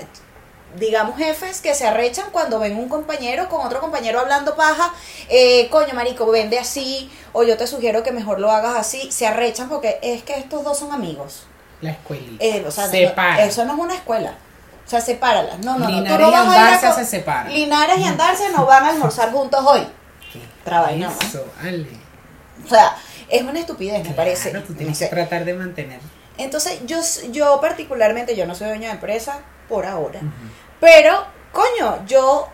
[0.79, 4.93] digamos jefes que se arrechan cuando ven un compañero con otro compañero hablando paja,
[5.29, 9.27] eh, coño marico, vende así, o yo te sugiero que mejor lo hagas así, se
[9.27, 11.45] arrechan porque es que estos dos son amigos.
[11.81, 12.45] La escuelita.
[12.45, 12.91] Eh, o sea, no-
[13.41, 14.35] eso no es una escuela.
[14.87, 15.59] O sea, sepáralas.
[15.59, 15.87] No, no, no.
[15.87, 17.53] Tú Linares no y vas a ir a Andarse co- se separan.
[17.53, 19.87] Linares y Andarse no van a almorzar juntos hoy.
[20.65, 21.09] Trabajo, ¿no?
[21.21, 21.87] Eso, Ale.
[22.65, 22.97] O sea,
[23.29, 24.51] es una estupidez, me parece.
[24.51, 25.09] Tú No tienes sé.
[25.09, 26.01] que tratar de mantener.
[26.39, 26.99] Entonces, yo,
[27.33, 30.21] yo particularmente, yo no soy dueño de empresa por ahora.
[30.81, 32.49] Pero, coño, yo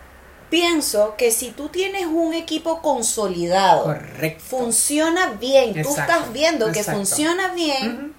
[0.49, 4.43] pienso que si tú tienes un equipo consolidado, Correcto.
[4.47, 8.15] funciona bien, tú estás viendo que funciona bien.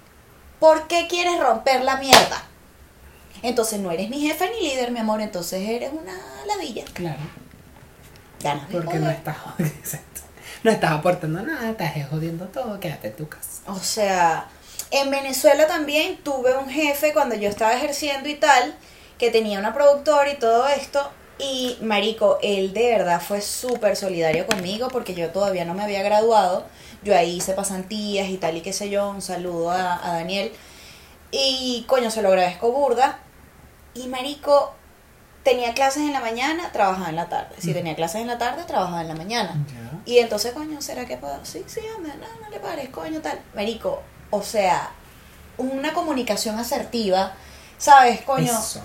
[0.59, 2.43] ¿por qué quieres romper la mierda?
[3.45, 6.13] Entonces no eres ni jefe ni líder, mi amor, entonces eres una
[6.47, 6.83] ladilla.
[6.93, 7.19] Claro.
[8.41, 10.21] Ganas de Porque no estás, exacto.
[10.63, 13.61] no estás aportando nada, estás jodiendo todo, quédate en tu casa.
[13.67, 14.47] O sea,
[14.89, 18.75] en Venezuela también tuve un jefe cuando yo estaba ejerciendo y tal,
[19.19, 21.07] que tenía una productora y todo esto.
[21.37, 26.01] Y Marico, él de verdad fue súper solidario conmigo porque yo todavía no me había
[26.01, 26.65] graduado.
[27.03, 29.07] Yo ahí hice pasantías y tal y qué sé yo.
[29.07, 30.51] Un saludo a, a Daniel.
[31.29, 33.19] Y coño, se lo agradezco burda.
[33.95, 34.73] Y Marico,
[35.43, 37.55] tenía clases en la mañana, trabajaba en la tarde.
[37.59, 37.73] Si Mm.
[37.73, 39.55] tenía clases en la tarde, trabajaba en la mañana.
[40.05, 41.39] Y entonces, coño, ¿será que puedo?
[41.43, 43.39] Sí, sí, hombre, no, no le pares, coño, tal.
[43.55, 44.91] Marico, o sea,
[45.57, 47.33] una comunicación asertiva,
[47.77, 48.51] ¿sabes, coño?
[48.51, 48.81] Eso.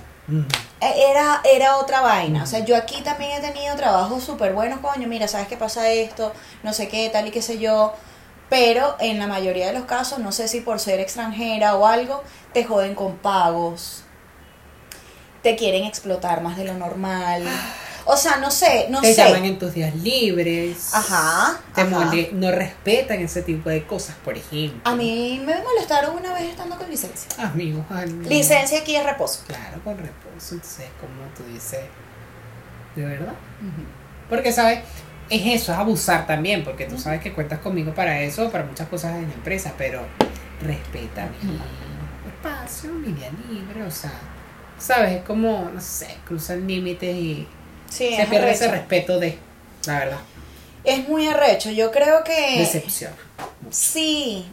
[0.80, 2.44] Eh, Era, era otra vaina.
[2.44, 5.88] O sea, yo aquí también he tenido trabajos súper buenos, coño, mira, ¿sabes qué pasa
[5.90, 6.32] esto?
[6.62, 7.92] No sé qué, tal y qué sé yo.
[8.48, 12.22] Pero en la mayoría de los casos, no sé si por ser extranjera o algo,
[12.52, 14.04] te joden con pagos.
[15.42, 17.44] Te quieren explotar más de lo normal.
[18.07, 19.22] O sea, no sé, no te sé.
[19.24, 20.92] llaman en tus días libres.
[20.94, 21.61] Ajá.
[21.74, 21.90] Te ajá.
[21.90, 24.81] mole- no respetan ese tipo de cosas, por ejemplo.
[24.85, 27.29] A mí me molestaron una vez estando con licencia.
[27.44, 28.29] Amigos, no.
[28.29, 29.42] Licencia aquí es reposo.
[29.46, 30.55] Claro, con reposo.
[30.55, 31.81] Entonces, como tú dices,
[32.96, 33.35] ¿de verdad?
[34.29, 34.81] Porque, ¿sabes?
[35.29, 38.88] Es eso, es abusar también, porque tú sabes que cuentas conmigo para eso, para muchas
[38.88, 40.03] cosas en la empresa, pero
[40.61, 41.57] respeta mi
[42.29, 44.11] espacio, mi día libre, o sea,
[44.80, 45.12] ¿sabes?
[45.12, 47.46] Es como, no sé, cruzan límites y
[47.88, 49.38] Sí, se es pierde ese respeto de,
[49.86, 50.18] la verdad,
[50.84, 51.70] Es muy arrecho.
[51.70, 52.58] Yo creo que.
[52.58, 53.16] decepciona.
[53.70, 54.46] Sí.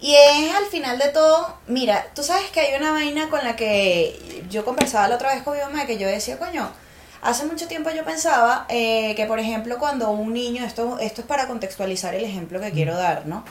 [0.00, 3.56] Y es al final de todo, mira, tú sabes que hay una vaina con la
[3.56, 6.70] que yo conversaba la otra vez con mi mamá, que yo decía, coño,
[7.22, 11.26] hace mucho tiempo yo pensaba eh, que, por ejemplo, cuando un niño, esto, esto es
[11.26, 13.44] para contextualizar el ejemplo que quiero dar, ¿no?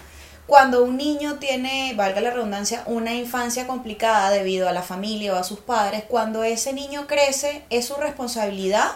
[0.47, 5.37] Cuando un niño tiene, valga la redundancia, una infancia complicada debido a la familia o
[5.37, 8.91] a sus padres, cuando ese niño crece, es su responsabilidad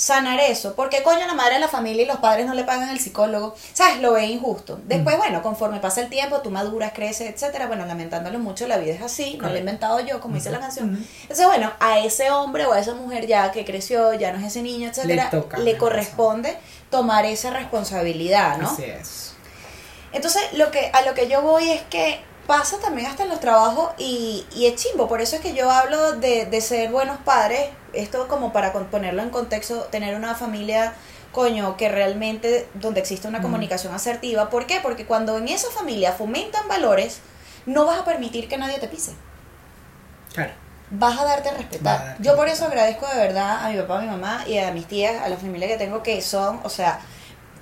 [0.00, 0.74] sanar eso.
[0.74, 3.54] Porque coño, la madre de la familia y los padres no le pagan el psicólogo.
[3.74, 4.00] ¿Sabes?
[4.00, 4.80] Lo ve injusto.
[4.86, 7.66] Después, bueno, conforme pasa el tiempo, tú maduras, creces, etcétera.
[7.66, 9.38] Bueno, lamentándolo mucho, la vida es así.
[9.40, 11.06] No lo he inventado yo, como dice la canción.
[11.22, 14.46] Entonces, bueno, a ese hombre o a esa mujer ya que creció, ya no es
[14.46, 15.78] ese niño, etcétera, Le toca, le ¿no?
[15.78, 16.56] corresponde
[16.90, 18.70] tomar esa responsabilidad, ¿no?
[18.70, 19.29] Así es.
[20.12, 23.38] Entonces, lo que, a lo que yo voy es que pasa también hasta en los
[23.40, 25.06] trabajos y, y es chimbo.
[25.08, 27.68] Por eso es que yo hablo de, de ser buenos padres.
[27.92, 30.94] Esto como para con- ponerlo en contexto, tener una familia,
[31.32, 33.42] coño, que realmente, donde existe una Mm.
[33.42, 34.50] comunicación asertiva.
[34.50, 34.80] ¿Por qué?
[34.82, 37.20] Porque cuando en esa familia fomentan valores,
[37.66, 39.12] no vas a permitir que nadie te pise.
[40.34, 40.52] Claro.
[40.92, 42.04] Vas a darte a respetar.
[42.04, 44.72] darte Yo por eso agradezco de verdad a mi papá, a mi mamá y a
[44.72, 47.00] mis tías, a la familia que tengo que son, o sea,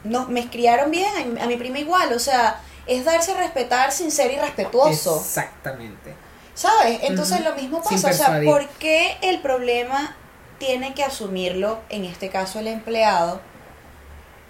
[0.05, 3.37] no, me criaron bien, a mi, a mi prima igual, o sea, es darse a
[3.37, 6.15] respetar sin ser irrespetuoso, Exactamente.
[6.55, 7.01] ¿sabes?
[7.03, 8.41] Entonces lo mismo pasa, o sea.
[8.45, 10.17] ¿por qué el problema
[10.59, 13.41] tiene que asumirlo, en este caso el empleado?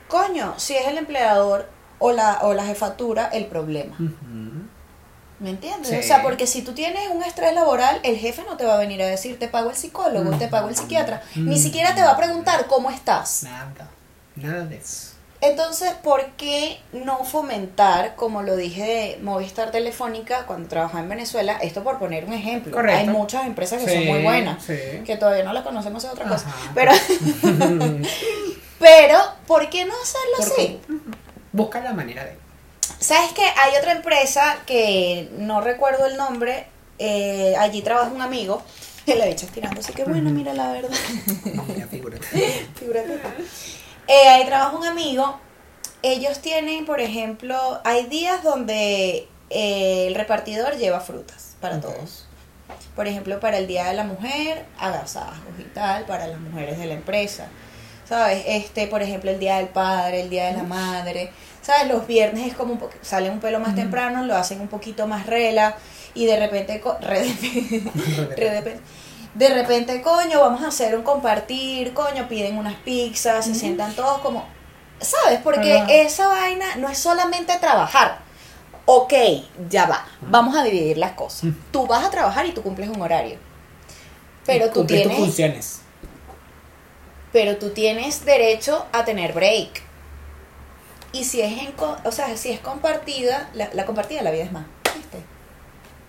[0.09, 1.69] Coño, si es el empleador
[1.99, 3.97] o la, o la jefatura, el problema.
[5.39, 5.91] ¿Me entiendes?
[5.91, 5.97] Sí.
[5.97, 8.79] O sea, porque si tú tienes un estrés laboral, el jefe no te va a
[8.79, 11.23] venir a decir, te pago el psicólogo, te pago el psiquiatra.
[11.37, 13.43] Ni siquiera te va a preguntar cómo estás.
[13.45, 13.91] Nada,
[14.35, 15.18] nada de eso.
[15.41, 21.59] Entonces, ¿por qué no fomentar, como lo dije de Movistar Telefónica cuando trabajaba en Venezuela?
[21.63, 22.73] Esto por poner un ejemplo.
[22.73, 22.99] Correcto.
[22.99, 24.75] Hay muchas empresas que Sí, son muy buenas, sí.
[25.07, 26.47] que todavía no las conocemos es otra cosa.
[26.75, 26.91] Pero,
[28.81, 30.81] pero, ¿por qué no hacerlo así?
[31.53, 32.37] Busca la manera de.
[32.99, 36.67] ¿Sabes que Hay otra empresa que no recuerdo el nombre,
[36.99, 38.63] eh, allí trabaja un amigo,
[39.07, 40.91] que la bicha estirando, así que bueno, mira la verdad.
[41.69, 42.27] Mira, figúrate.
[42.79, 43.21] Figúrate.
[44.09, 45.39] Eh, ahí trabaja un amigo.
[46.03, 52.25] Ellos tienen, por ejemplo, hay días donde eh, el repartidor lleva frutas para todos.
[52.95, 56.87] Por ejemplo, para el Día de la Mujer, agasajos y tal, para las mujeres de
[56.87, 57.47] la empresa.
[58.09, 58.43] ¿Sabes?
[58.47, 61.31] Este, por ejemplo, el Día del Padre, el Día de la Madre.
[61.63, 61.89] ¿Sabes?
[61.89, 65.07] Los viernes es como un poco, salen un pelo más temprano, lo hacen un poquito
[65.07, 65.77] más rela
[66.15, 68.81] y de repente, co- re- de repente,
[69.35, 74.19] de repente, coño, vamos a hacer un compartir, coño, piden unas pizzas, se sientan todos
[74.21, 74.47] como,
[75.01, 75.41] ¿sabes?
[75.43, 78.19] Porque esa vaina no es solamente trabajar.
[78.87, 79.13] Ok,
[79.69, 81.51] ya va, vamos a dividir las cosas.
[81.71, 83.39] Tú vas a trabajar y tú cumples un horario.
[84.47, 85.81] Pero tú tus tienes, funciones.
[87.33, 89.83] pero tú tienes derecho a tener break.
[91.13, 94.45] Y si es en, co- o sea, si es compartida, la, la compartida la vida
[94.45, 94.65] es más.
[94.95, 95.19] ¿Viste?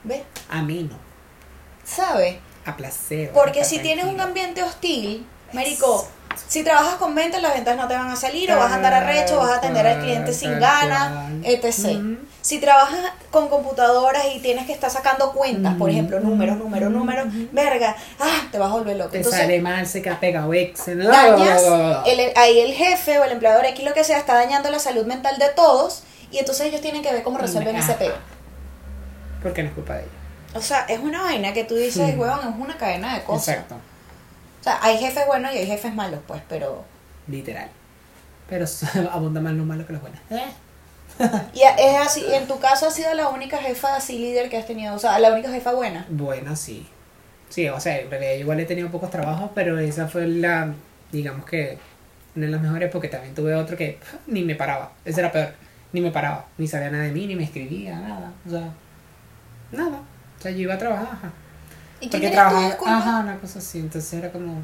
[0.05, 0.21] ¿Ves?
[0.49, 0.97] A mí no.
[1.83, 2.37] ¿Sabes?
[2.69, 3.31] A placer.
[3.33, 6.07] Porque si tienes un ambiente hostil, Marico,
[6.47, 8.93] si trabajas con ventas, las ventas no te van a salir, o vas a andar
[8.93, 11.97] arrecho, vas a atender al cliente sin ganas, etc.
[12.41, 12.99] Si trabajas
[13.31, 18.47] con computadoras y tienes que estar sacando cuentas, por ejemplo, números, números, números, verga, ah,
[18.51, 19.11] te vas a volver loco.
[19.11, 21.03] Te Entonces, sale mal, se queda pegado Excel.
[21.03, 21.61] dañas,
[22.05, 25.05] el- ahí el jefe o el empleador X, lo que sea, está dañando la salud
[25.05, 28.13] mental de todos, y entonces ellos tienen que ver cómo resuelven ese peo.
[29.43, 30.11] Porque no es culpa de ella.
[30.53, 32.17] O sea, es una vaina que tú dices, Sí.
[32.17, 33.49] huevón, es una cadena de cosas.
[33.55, 33.75] Exacto.
[33.75, 36.83] O sea, hay jefes buenos y hay jefes malos, pues, pero...
[37.27, 37.69] Literal.
[38.49, 38.65] Pero
[39.11, 40.17] abunda más lo malo que lo bueno.
[41.53, 44.65] Y es así, en tu caso ha sido la única jefa así líder que has
[44.65, 46.05] tenido, o sea, la única jefa buena.
[46.09, 46.87] Bueno, sí.
[47.49, 50.73] Sí, o sea, en realidad igual he tenido pocos trabajos, pero esa fue la,
[51.11, 51.77] digamos que,
[52.35, 54.91] una de las mejores porque también tuve otro que ni me paraba.
[55.03, 55.53] Ese era peor.
[55.91, 56.45] Ni me paraba.
[56.57, 58.31] Ni sabía nada de mí, ni me escribía, nada.
[58.45, 58.71] O sea,
[59.71, 59.99] nada.
[60.39, 61.31] O sea, yo iba a trabajar, ajá.
[62.01, 63.79] ¿Y Porque trabajaba, ajá, una cosa así.
[63.79, 64.61] Entonces era como,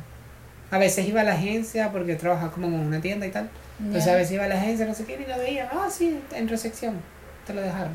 [0.71, 3.49] a veces iba a la agencia porque trabajaba como en una tienda y tal.
[3.80, 5.69] Entonces a veces iba a la agencia, no sé qué, y lo veía.
[5.71, 6.95] Ah, sí, en recepción.
[7.45, 7.91] Te lo dejaron.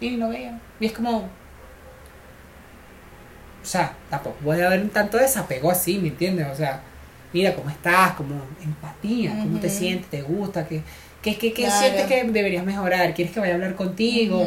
[0.00, 0.58] Y lo veía.
[0.78, 1.26] Y es como, o
[3.66, 6.46] sea, tampoco puede haber un tanto desapego así, ¿me entiendes?
[6.46, 6.80] O sea,
[7.32, 10.82] mira cómo estás, como empatía, cómo te sientes, te gusta, que,
[11.22, 11.78] que, que, que Claro.
[11.80, 14.46] sientes que deberías mejorar, quieres que vaya a hablar contigo.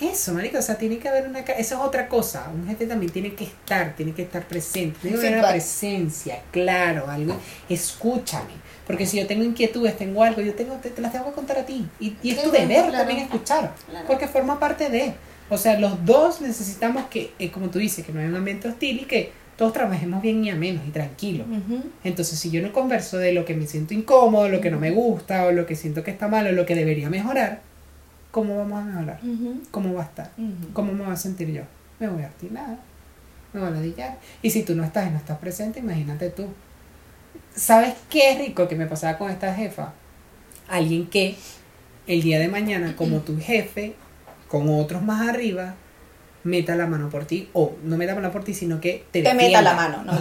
[0.00, 1.40] Eso, marica, o sea, tiene que haber una...
[1.40, 2.48] Eso es otra cosa.
[2.54, 4.98] Un jefe también tiene que estar, tiene que estar presente.
[5.02, 7.36] Tiene que haber una presencia, claro, algo.
[7.68, 8.52] Escúchame.
[8.86, 11.58] Porque si yo tengo inquietudes, tengo algo, yo tengo, te, te las tengo que contar
[11.58, 11.86] a ti.
[11.98, 12.92] Y, y es tu deber claro.
[12.92, 13.74] también escuchar.
[13.88, 14.06] Claro.
[14.06, 15.14] Porque forma parte de...
[15.50, 18.68] O sea, los dos necesitamos que, eh, como tú dices, que no haya un ambiente
[18.68, 21.44] hostil y que todos trabajemos bien y a menos y tranquilo.
[22.04, 24.92] Entonces, si yo no converso de lo que me siento incómodo, lo que no me
[24.92, 27.62] gusta, o lo que siento que está mal, o lo que debería mejorar,
[28.38, 29.18] ¿cómo vamos a mejorar?
[29.20, 29.62] Ujú.
[29.72, 30.30] ¿Cómo va a estar?
[30.72, 31.62] ¿Cómo me voy a sentir yo?
[31.98, 32.78] Me voy a nada.
[33.52, 34.18] Me voy a ladillar.
[34.42, 36.46] Y si tú no estás y no estás presente, imagínate tú.
[37.56, 39.92] ¿Sabes qué rico que me pasaba con esta jefa?
[40.68, 41.34] Alguien que
[42.06, 43.94] el día de mañana, como tu jefe,
[44.46, 45.74] con otros más arriba,
[46.44, 47.48] meta la mano por ti.
[47.54, 49.44] O no meta la mano por ti, sino que te Te defienda.
[49.48, 50.12] meta la mano, ¿no?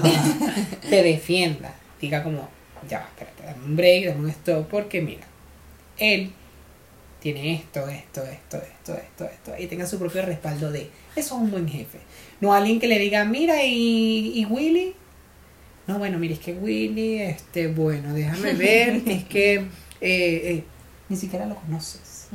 [0.90, 1.72] Te defienda.
[2.02, 2.50] Diga como,
[2.90, 5.28] ya, va, espérate, dame un break, dame un stop, porque mira,
[5.98, 6.32] él
[7.22, 10.82] tiene esto, esto, esto, esto, esto, esto, y tenga su propio respaldo de,
[11.16, 12.00] eso es un buen jefe.
[12.42, 14.96] No alguien que le diga, mira, y, y Willy,
[15.88, 19.68] no, bueno, mira, es que Willy, este, bueno, déjame ver, es que eh,
[20.02, 20.64] eh,
[21.10, 22.28] ni siquiera lo conoces.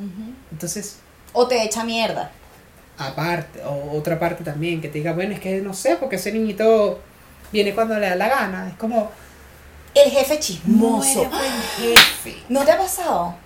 [0.51, 0.99] Entonces,
[1.33, 2.31] O te echa mierda.
[2.99, 6.33] aparte, o otra parte también, que te diga, bueno, es que no sé, porque ese
[6.33, 7.01] niñito
[7.53, 9.11] viene cuando le da la gana, es como,
[9.95, 11.21] El jefe no chismoso.
[11.21, 11.53] eres buen
[11.97, 12.37] jefe.
[12.49, 13.37] ¿No te ha pasado?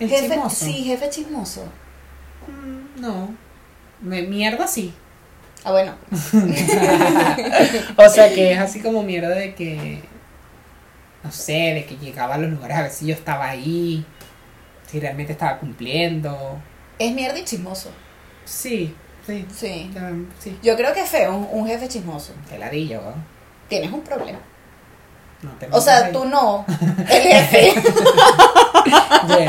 [0.00, 0.64] ¿El jefe, chismoso?
[0.64, 1.64] Sí, jefe chismoso.
[2.46, 3.34] Mm, No.
[4.00, 4.92] Me, mierda sí.
[5.64, 5.94] Ah, bueno.
[7.96, 10.02] o sea que es así como mierda de que.
[11.24, 14.04] No sé, de que llegaba a los lugares a ver si yo estaba ahí.
[14.86, 16.58] Si realmente estaba cumpliendo.
[16.98, 17.90] Es mierda y chismoso.
[18.44, 18.94] Sí,
[19.26, 19.44] sí.
[19.58, 19.90] Sí.
[20.62, 22.32] Yo creo que es feo un, un jefe chismoso.
[22.48, 23.14] Te ladillo, ¿no?
[23.68, 24.38] Tienes un problema.
[25.42, 26.64] No te O sea, tú no.
[27.10, 27.74] El jefe.
[29.26, 29.48] Pues,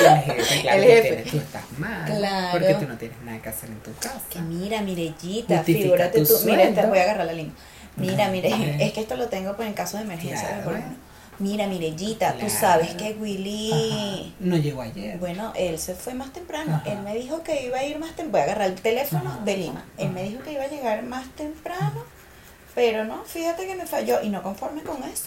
[0.00, 1.08] el jefe, claro El jefe.
[1.08, 2.04] tienes, tú estás mal.
[2.06, 2.48] Claro.
[2.52, 4.20] Porque tú no tienes nada que hacer en tu casa.
[4.30, 6.34] Que mira, Mirellita, figúrate tu tú.
[6.44, 6.88] Mira, sueldo.
[6.88, 7.52] voy a agarrar la línea.
[7.96, 8.60] Mira, mire, Ok.
[8.80, 10.48] es que esto lo tengo pues en caso de emergencia.
[10.48, 10.64] Claro.
[10.64, 10.80] por.
[11.40, 12.54] Mira, Mirellita, tú Claro.
[12.60, 13.72] sabes que Willy.
[13.72, 14.34] Ajá.
[14.40, 15.18] No llegó ayer.
[15.18, 16.76] Bueno, él se fue más temprano.
[16.76, 16.90] Ajá.
[16.92, 18.30] Él me dijo que iba a ir más temprano.
[18.32, 19.40] Voy a agarrar el teléfono Ajá.
[19.44, 19.84] de Lima.
[19.98, 22.04] Él me dijo que iba a llegar más temprano.
[22.80, 24.22] Pero no, fíjate que me falló.
[24.22, 25.26] Y no conforme con eso.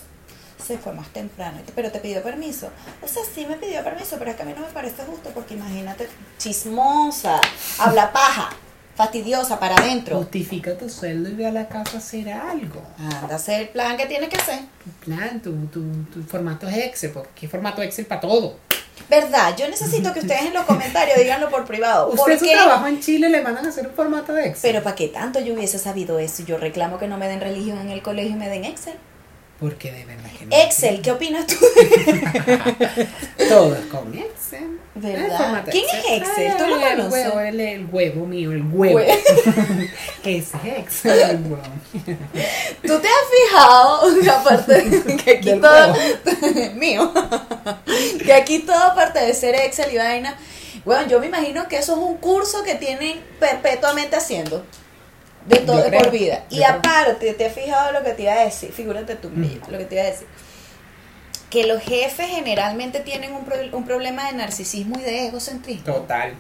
[0.66, 1.60] Se fue más temprano.
[1.76, 2.72] Pero te pidió permiso.
[3.00, 5.30] O sea, sí me pidió permiso, pero es que a mí no me parece justo
[5.36, 7.40] porque imagínate, chismosa,
[7.78, 8.50] habla paja,
[8.96, 10.18] fastidiosa para adentro.
[10.18, 12.82] Justifica tu sueldo y ve a la casa a hacer algo.
[12.98, 14.62] Anda a hacer el plan que tienes que hacer.
[14.84, 18.58] Tu plan, tu, tu, tu formato es Excel, porque hay formato Excel para todo.
[19.10, 19.56] ¿Verdad?
[19.58, 22.10] Yo necesito que ustedes en los comentarios díganlo por privado.
[22.10, 24.72] ¿Por Usted su trabajo en Chile le mandan a hacer un formato de Excel.
[24.72, 26.44] Pero ¿para qué tanto yo hubiese sabido eso?
[26.44, 28.96] Yo reclamo que no me den religión en el colegio y me den Excel.
[29.64, 30.56] Porque de verdad que no.
[30.58, 31.56] Excel, ¿qué opinas tú?
[33.50, 34.80] Todo es con Excel.
[34.96, 35.64] ¿Verdad?
[35.72, 36.58] ¿Quién es Excel?
[36.58, 37.12] ¿Tú lo Ah, el conoces?
[37.28, 39.00] huevo, el, el huevo mío, el huevo.
[39.00, 39.90] Hue-
[40.26, 41.62] Ese es Excel, el huevo.
[42.86, 44.84] ¿Tú te has fijado que aparte
[45.24, 45.96] que aquí Del todo
[46.76, 47.14] mío,
[48.26, 50.36] que aquí todo aparte de ser Excel y vaina,
[50.84, 54.66] bueno, yo me imagino que eso es un curso que tienen perpetuamente haciendo.
[55.48, 56.44] De todo de por vida.
[56.50, 59.60] Y aparte, te has fijado lo que te iba a decir, figúrate tú, Mm.
[59.72, 60.28] Lo que te iba a decir.
[61.50, 65.84] Que los jefes generalmente tienen un, pro- un problema de narcisismo y de egocentrismo.
[65.86, 66.34] Total,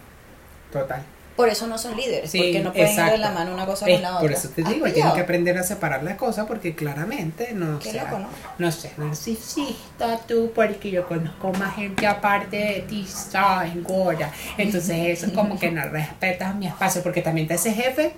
[0.71, 1.03] total.
[1.35, 3.17] Por eso no son líderes, Sí, porque no pueden ir de exacto.
[3.21, 4.21] la mano una cosa Es con la otra.
[4.21, 7.79] Por eso te ¿Has digo, tienes que aprender a separar las cosas porque claramente no
[7.79, 8.27] Qué sea, loco, ¿no?
[8.59, 13.83] no sé, narcisista tú, porque yo conozco más gente aparte de ti, ¿sabes?
[13.83, 14.31] Gorda.
[14.57, 18.13] Entonces eso es como que no respetas mi espacio porque también te hace jefe.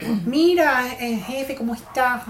[0.00, 2.22] Mira, eh, jefe, ¿cómo estás?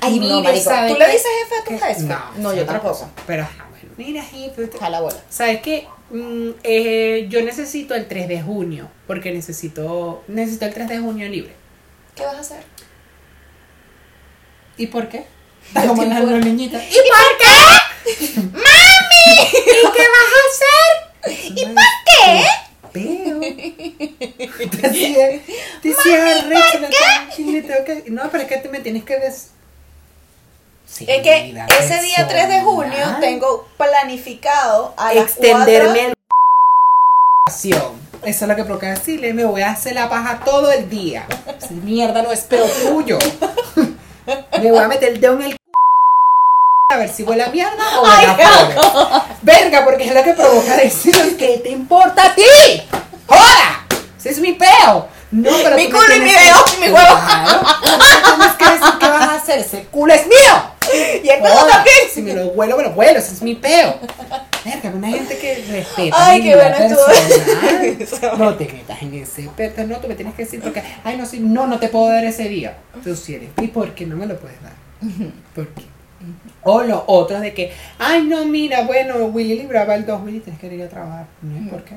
[0.00, 1.78] Ay, no, Mire, marico, ¿sabe ¿tú le dices jefe a tu ¿Qué?
[1.78, 2.02] jefe?
[2.02, 2.88] No, No, yo tampoco.
[2.90, 3.10] cosa.
[3.26, 5.16] Pero, ajá, bueno, mira, jefe, te- A la bola.
[5.30, 5.86] ¿Sabes qué?
[6.10, 11.28] Mm, eh, yo necesito el 3 de junio, porque necesito, necesito el 3 de junio
[11.28, 11.54] libre.
[12.16, 12.64] ¿Qué vas a hacer?
[14.76, 15.26] ¿Y por qué?
[15.68, 16.82] Está como ¿Y por- las niñitas.
[16.82, 18.40] ¿Y por qué?
[18.40, 19.48] ¡Mami!
[19.52, 21.52] ¿Y qué vas a hacer?
[21.54, 22.44] ¿Y por qué?
[24.70, 25.42] Te decía,
[25.82, 29.50] te tengo que- No, pero es que te me tienes que des...
[30.86, 36.12] Sí, Es que la ese día 3 de junio tengo planificado a las extenderme
[37.46, 40.70] 4 el eso es lo que provoca decirle, me voy a hacer la paja todo
[40.72, 41.26] el día.
[41.66, 43.18] Si mierda no es pero tuyo.
[44.60, 45.56] Me voy a meter el dedo en el
[46.90, 49.32] a ver si huele a mierda o huele a flores.
[49.42, 52.42] Verga, porque es lo que provoca decir ¿qué te importa a ti?
[53.28, 53.86] ¡Joda!
[54.18, 55.08] Ese es mi peo.
[55.30, 57.14] No, pero Mi culo y mi dedo y mi huevo.
[57.14, 59.58] Claro, tienes que decir qué vas a hacer.
[59.58, 60.78] Ese culo es mío.
[61.22, 61.96] Y el Joda, también.
[62.10, 63.18] Si me lo huelo, me lo huelo.
[63.18, 63.98] Ese es mi peo.
[64.64, 66.16] Verga, una gente que respeta.
[66.18, 68.38] Ay, qué bueno estuvo.
[68.38, 69.84] No te metas en ese peto.
[69.84, 72.24] No, tú me tienes que decir porque, ay, no, sí, no, no te puedo dar
[72.24, 72.78] ese día.
[73.04, 73.50] Tú sí eres.
[73.60, 74.72] ¿Y por qué no me lo puedes dar?
[75.54, 75.82] ¿Por qué?
[76.62, 80.60] O los otros de que, ay, no, mira, bueno, Willy libraba el 2, Willy, tienes
[80.60, 81.26] que ir a trabajar.
[81.42, 81.94] No, ¿Por qué?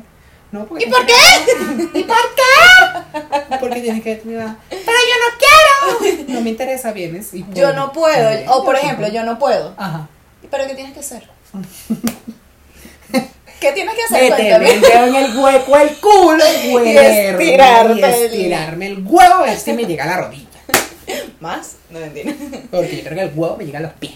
[0.51, 1.13] No, porque ¿Y por qué?
[1.99, 3.57] ¿Y por qué?
[3.59, 6.33] Porque tienes que mira, pero yo no quiero.
[6.33, 7.33] No me interesa, vienes.
[7.33, 8.29] Y Yo no puedo.
[8.53, 9.73] O por ejemplo, yo no puedo.
[9.77, 10.07] Ajá.
[10.49, 11.29] ¿Pero qué tienes que hacer?
[13.61, 14.33] ¿Qué tienes que hacer?
[14.41, 16.43] El dedo en el hueco el culo
[16.83, 20.47] y estirarte y el- estirarme el huevo a ver si me llega a la rodilla.
[21.39, 21.75] ¿Más?
[21.89, 22.33] No entiendo.
[22.71, 24.13] Porque yo creo que el huevo me llega a los pies.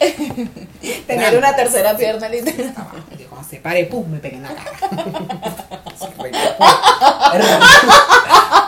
[1.05, 2.73] Tener una tercera pierna literal.
[2.75, 2.97] Abajo.
[3.19, 5.54] Y cuando se pare, pum, me pegué en la cara.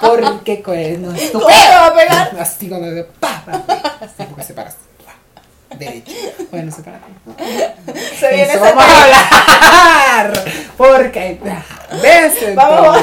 [0.01, 2.31] Porque pues, no es tu ¿Cómo va a pegar?
[2.39, 3.43] Así cuando se pa,
[4.01, 5.13] así porque se para así, pa,
[5.75, 6.11] derecho.
[6.51, 6.99] Bueno, se para.
[8.19, 10.45] Se viene Eso vamos a hablar.
[10.77, 11.39] Porque,
[12.01, 12.55] ¿ves?
[12.55, 12.97] Vamos.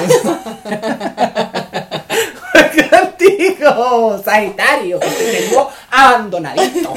[2.53, 6.95] Porque contigo, Sagitario, te tengo abandonadito.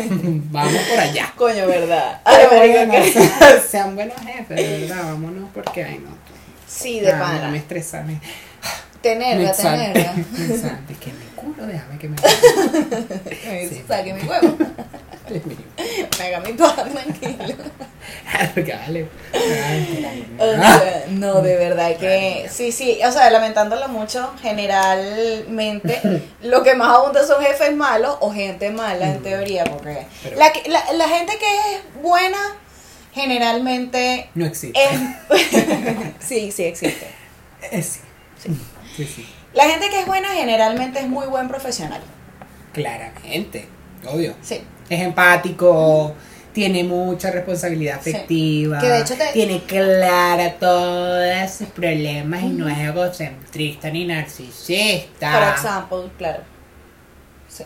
[0.52, 1.34] Vamos por allá.
[1.36, 2.22] Coño, ¿verdad?
[3.70, 6.27] Sean buenos jefes, de verdad, vámonos porque ay no.
[6.68, 7.46] Sí, de Ah, pana.
[7.46, 8.20] No me estresa, me, me
[9.02, 10.14] Tenerla, exalte, tenerla.
[10.88, 12.18] me que mi culo, déjame que me
[13.70, 13.84] Sí.
[13.88, 14.58] Saque mi huevo.
[16.20, 17.56] Me haga mi paja tranquilo.
[20.40, 26.00] O sea, no, de verdad que sí, sí, o sea, lamentándolo mucho, generalmente
[26.42, 30.06] lo que más abunda son jefes malos o gente mala en teoría, porque
[30.36, 31.46] la, la, la gente que
[31.76, 32.38] es buena
[33.18, 34.80] generalmente No existe.
[34.82, 35.00] es...
[36.20, 37.08] sí, sí existe.
[37.72, 38.00] Eh, sí.
[38.42, 38.50] Sí.
[38.96, 39.26] Sí, sí.
[39.54, 42.02] La gente que es buena generalmente es muy buen profesional.
[42.74, 43.68] Claramente.
[44.08, 44.36] Obvio.
[44.42, 44.62] Sí.
[44.90, 46.16] Es empático,
[46.54, 48.12] tiene mucha responsabilidad Sí.
[48.12, 54.06] afectiva, Que de hecho te- tiene clara todos sus problemas y no es egocentrista ni
[54.06, 55.56] Por narcisista.
[55.56, 56.44] ejemplo, claro.
[57.50, 57.64] Sí.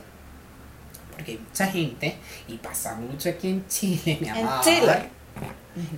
[1.14, 2.16] Porque hay mucha gente,
[2.48, 5.10] y pasa mucho aquí en Chile, mi En amor, Chile.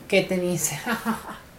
[0.08, 0.80] Que te dice,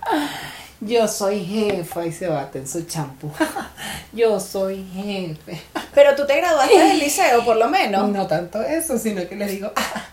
[0.81, 3.31] yo soy jefa y se bate en su champú.
[4.13, 5.61] yo soy jefe.
[5.95, 8.09] Pero tú te graduaste del liceo, por lo menos.
[8.11, 10.05] No tanto eso, sino que le digo, "Ah,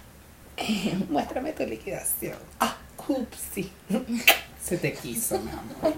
[1.09, 2.37] muéstrame tu liquidación.
[2.59, 2.75] Ah,
[3.07, 3.71] upsi.
[4.71, 5.93] Se te quiso, mi amor.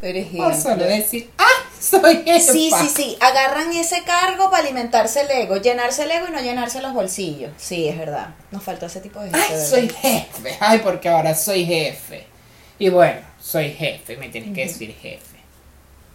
[0.38, 1.44] Por solo decir, ah,
[1.78, 2.50] soy jefa.
[2.50, 3.18] Sí, sí, sí.
[3.20, 7.52] Agarran ese cargo para alimentarse el ego, llenarse el ego y no llenarse los bolsillos.
[7.58, 8.28] Sí, es verdad.
[8.52, 9.38] Nos faltó ese tipo de gente.
[9.50, 10.56] Ay, soy jefe.
[10.60, 12.24] Ay, porque ahora soy jefe.
[12.78, 15.42] Y bueno, soy jefe, me tienes que decir jefe.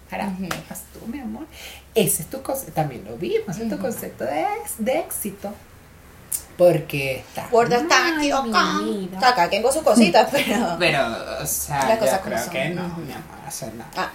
[0.10, 0.42] Ahora, Ujú.
[0.42, 1.46] dejas tú, mi amor.
[1.94, 4.44] Ese es tu concepto, también lo vimos, ese es tu concepto de,
[4.80, 5.54] de éxito.
[6.58, 7.48] Porque está.
[7.50, 8.44] Gorda está vida.
[9.14, 10.76] Está acá, tengo sus cositas, pero.
[10.80, 11.06] Pero,
[11.42, 12.54] o sea, Las yo cosas como creo son.
[12.54, 13.84] que no, mi amor, o sea, no.
[13.96, 14.10] Ah,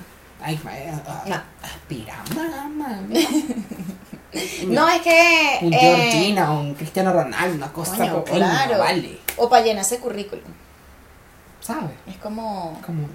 [0.45, 0.73] Ay, ma-
[1.07, 1.43] ah, No.
[1.63, 2.99] aspira, mamá.
[4.67, 5.59] no, es que.
[5.63, 8.79] Un eh, Georgina, un Cristiano Ronaldo, una cosa coño, claro.
[8.79, 9.19] vale.
[9.37, 10.45] O para llenarse currículum.
[11.61, 11.93] ¿Sabes?
[12.09, 12.81] Es como.
[12.85, 13.07] Como,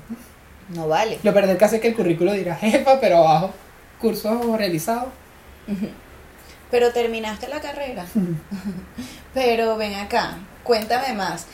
[0.70, 1.20] No vale.
[1.22, 3.52] lo peor del caso es que el currículo dirá jefa, pero abajo,
[4.00, 5.10] cursos realizados.
[6.70, 8.06] Pero terminaste la carrera.
[9.34, 11.46] Pero ven acá, cuéntame más.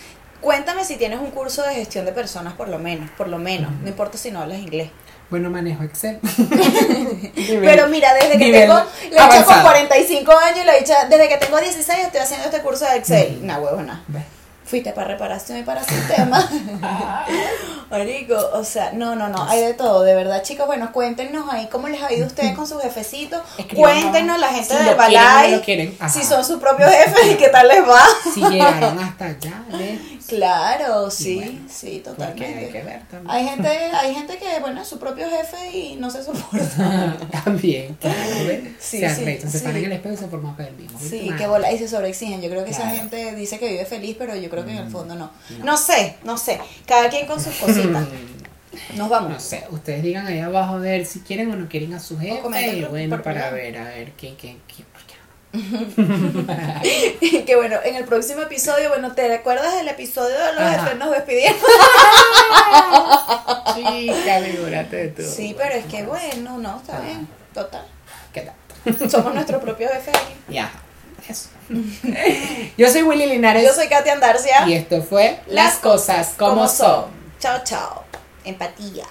[0.41, 3.71] Cuéntame si tienes un curso de gestión de personas, por lo menos, por lo menos.
[3.81, 4.89] No importa si no hablas inglés.
[5.29, 6.19] Bueno, manejo Excel.
[7.61, 9.63] Pero mira, desde que tengo, la he hecho con avanzado.
[9.63, 12.97] 45 años y la he hecho, desde que tengo 16 estoy haciendo este curso de
[12.97, 13.37] Excel.
[13.37, 13.45] Ujú.
[13.45, 14.03] Nah, huevona.
[14.65, 16.49] Fuiste para reparación y para sistemas.
[17.93, 20.65] Marico, o sea, no, no, no, hay de todo, de verdad, chicos.
[20.65, 23.39] Bueno, cuéntenos ahí cómo les ha ido a ustedes con sus jefecitos.
[23.55, 25.61] Escriban Cuéntenos la gente si del Balay,
[25.99, 28.01] no si son sus propios jefes y qué tal les va.
[28.33, 29.63] Si llegaron hasta allá,
[30.27, 32.69] Claro, sí, bueno, sí, Porque hay totalmente.
[32.71, 33.31] que ver también.
[33.35, 37.17] Hay gente, hay gente que, bueno, es su propio jefe y no se soporta.
[37.43, 37.97] También.
[38.79, 39.65] Sí, se sí, se sí.
[39.65, 40.99] en el espejo y se forman el mismo.
[40.99, 42.41] Sí, qué bola, y se sobreexigen.
[42.41, 42.97] Yo creo que esa Claro.
[42.97, 45.31] gente dice que vive feliz, pero yo creo que en el fondo no.
[45.59, 45.65] no.
[45.65, 46.59] No sé, no sé.
[46.85, 48.05] Cada quien con sus cositas.
[48.97, 49.29] Nos vamos.
[49.31, 52.17] No sé, ustedes digan ahí abajo de ver si quieren o no quieren a su
[52.17, 52.77] jefe.
[52.77, 54.83] Y bueno, para ver, a ver qué, qué, qué.
[57.45, 61.11] que bueno, en el próximo episodio, bueno, ¿te recuerdas del episodio de los jefes nos
[61.11, 61.59] despidieron?
[63.75, 65.21] Chica, figúrate de tú.
[65.21, 67.27] Sí, pero es que bueno, no, está bien.
[67.53, 67.85] Total.
[68.33, 68.55] ¿Qué tal?
[69.11, 70.33] Somos nuestros propios jefes aquí.
[70.49, 70.71] Ya,
[71.29, 71.49] eso.
[72.77, 73.63] Yo soy Willy Linares.
[73.63, 74.67] Yo soy Katia Andarcia.
[74.67, 77.05] Y esto fue Las Cosas Como Son.
[77.39, 78.05] Chao, chao.
[78.43, 79.05] Empatía.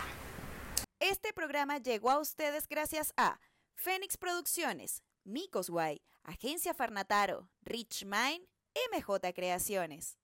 [0.98, 3.38] Este programa llegó a ustedes gracias a
[3.76, 8.46] Fénix Producciones, Micos Guay, Agencia Farnataro, Rich Mind,
[8.92, 10.16] MJ Creaciones.